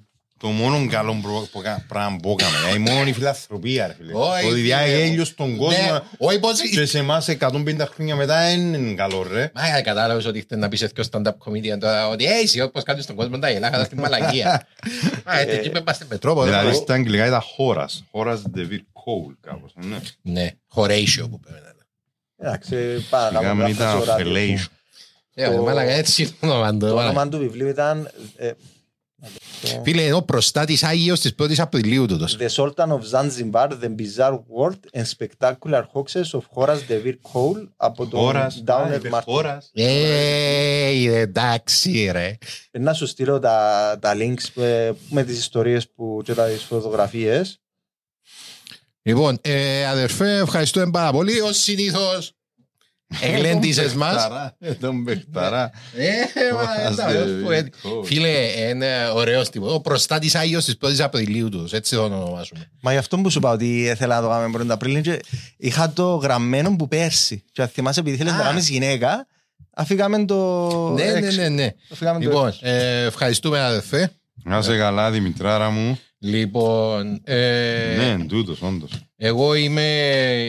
[0.43, 4.12] Το μόνο καλό προ- που κα- πράγμα που έκαμε, η μόνο η φιλανθρωπία, ρε φίλε.
[4.14, 5.05] Όχι, Το ότι διάει φίλε μου.
[5.07, 6.61] γέλιο στον Ναι, κόσμο όχι πως...
[6.61, 9.51] και σε εμάς 150 χρόνια μετά δεν είναι καλό, ρε.
[9.55, 12.82] Μα ε, κατάλαβες ότι ήρθε να πεις έτσι stand-up comedian τώρα ότι «Ε, εσύ όπως
[12.82, 14.66] κάνεις στον κόσμο τα γελάχατα στην μαλακία».
[15.26, 16.40] Μα έτσι εκεί πέμπαστε με τρόπο.
[16.40, 16.82] δεν Δηλαδή μπορώ.
[16.82, 18.05] στα αγγλικά ήταν χώρας.
[18.11, 19.97] Χώρας David Cole κάπως, ναι.
[20.22, 21.86] Ναι, Horatio που πρέπει να είναι.
[22.36, 24.57] Εντάξει, πάρα να Είχαμε κάνουμε ήταν γράφτες στο ράδιο.
[24.57, 24.66] fellatio.
[25.34, 27.05] Ε, Το- μάλακα, έτσι είναι το όνομα του, Το μάλακα.
[27.11, 28.57] όνομα του βιβλίου ήταν ε, το-
[29.83, 32.37] Φίλε, είναι ο προστάτης Άγιος της 1ης Απριλίου τούτος.
[32.41, 38.07] The Sultan of Zanzibar, The Bizarre World and Spectacular Hoaxes of Horace DeVere Cole από
[38.07, 38.57] τον Χώρας.
[38.57, 39.23] Α, Downer είπες Martin.
[39.25, 39.71] χώρας.
[39.75, 42.39] Ε, εντάξει ρε.
[42.71, 47.61] Να σου στείλω τα, τα links ε, με τις ιστορίες που και τις φωτογραφίες.
[49.03, 51.41] Λοιπόν, ε, αδερφέ, ευχαριστούμε πάρα πολύ.
[51.41, 52.33] Ως συνήθως,
[53.21, 54.13] εγλέντησες μας.
[54.15, 55.71] Παιχταρά, ε, Τον παιχταρά.
[55.97, 56.09] Ε,
[56.55, 56.61] μα,
[56.91, 58.05] Horace τα ωραίος DeVere που έτει- Cole.
[58.05, 58.29] Φίλε,
[58.69, 59.73] είναι ωραίος τύπος.
[59.75, 61.73] Ο προστάτης Άγιος της 1ης Απριλίου τους.
[61.73, 62.71] Έτσι το ονομάζουμε.
[62.81, 65.21] Μα γι' αυτό που σου είπα ότι ήθελα να το κάνουμε πρώτα Απρίλιο και
[65.57, 67.45] είχα το γραμμένο που πέρσι.
[67.53, 68.43] Και αν θυμάσαι επειδή θέλεις να Α.
[68.43, 69.27] κάνεις γυναίκα,
[69.75, 71.41] αφήγαμε το Ναι, ναι, έξω.
[71.41, 71.71] ναι, ναι.
[71.93, 72.61] Αφήγαμε το Λοιπόν, έξω.
[72.63, 74.11] ε, ευχαριστούμε αδερφέ.
[74.45, 75.99] Να είσαι καλά, Δημητράρα μου.
[76.25, 78.91] Λοιπόν, ε, Ναι, τούτος, όντως.
[79.16, 79.99] εγώ είμαι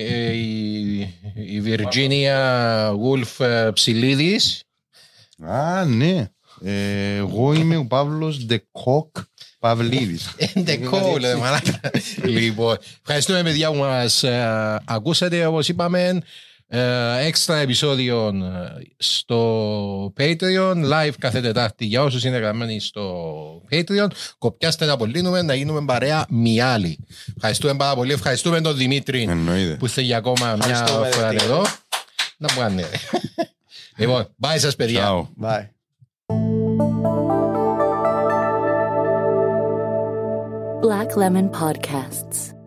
[0.07, 0.99] ε, η,
[1.35, 4.63] η Virginia Woolf ε, Ψηλίδης.
[5.41, 6.27] Α, ναι.
[6.63, 9.15] Ε, Εγώ είμαι ο Παύλος Ντεκόκ
[9.59, 10.35] Παυλίδης.
[10.53, 11.79] Εντεκόλ, μαλάκα.
[12.23, 16.21] Λοιπόν, ευχαριστούμε παιδιά που μας ε, ακούσατε, όπως είπαμε.
[16.67, 24.07] Ε, Έξτρα επεισόδιο ε, στο Patreon, live κάθε Τετάρτη για όσους είναι γραμμένοι στο Patreon.
[24.37, 26.99] Κοπιάστε να απολύνουμε, να γίνουμε παρέα μιάλη.
[27.35, 28.13] Ευχαριστούμε πάρα πολύ.
[28.13, 29.75] Ευχαριστούμε τον Δημήτρη Εννοείται.
[29.75, 31.47] που ήρθε για ακόμα μια Ευχαριστούμε, φορά Δημήτρη.
[31.47, 31.61] εδώ.
[32.37, 32.83] Να μου κάνει.
[33.97, 35.07] Λοιπόν, bye σας παιδιά.
[35.07, 35.45] Ciao.
[35.45, 35.67] Bye.
[40.81, 42.62] Black Lemon Podcasts.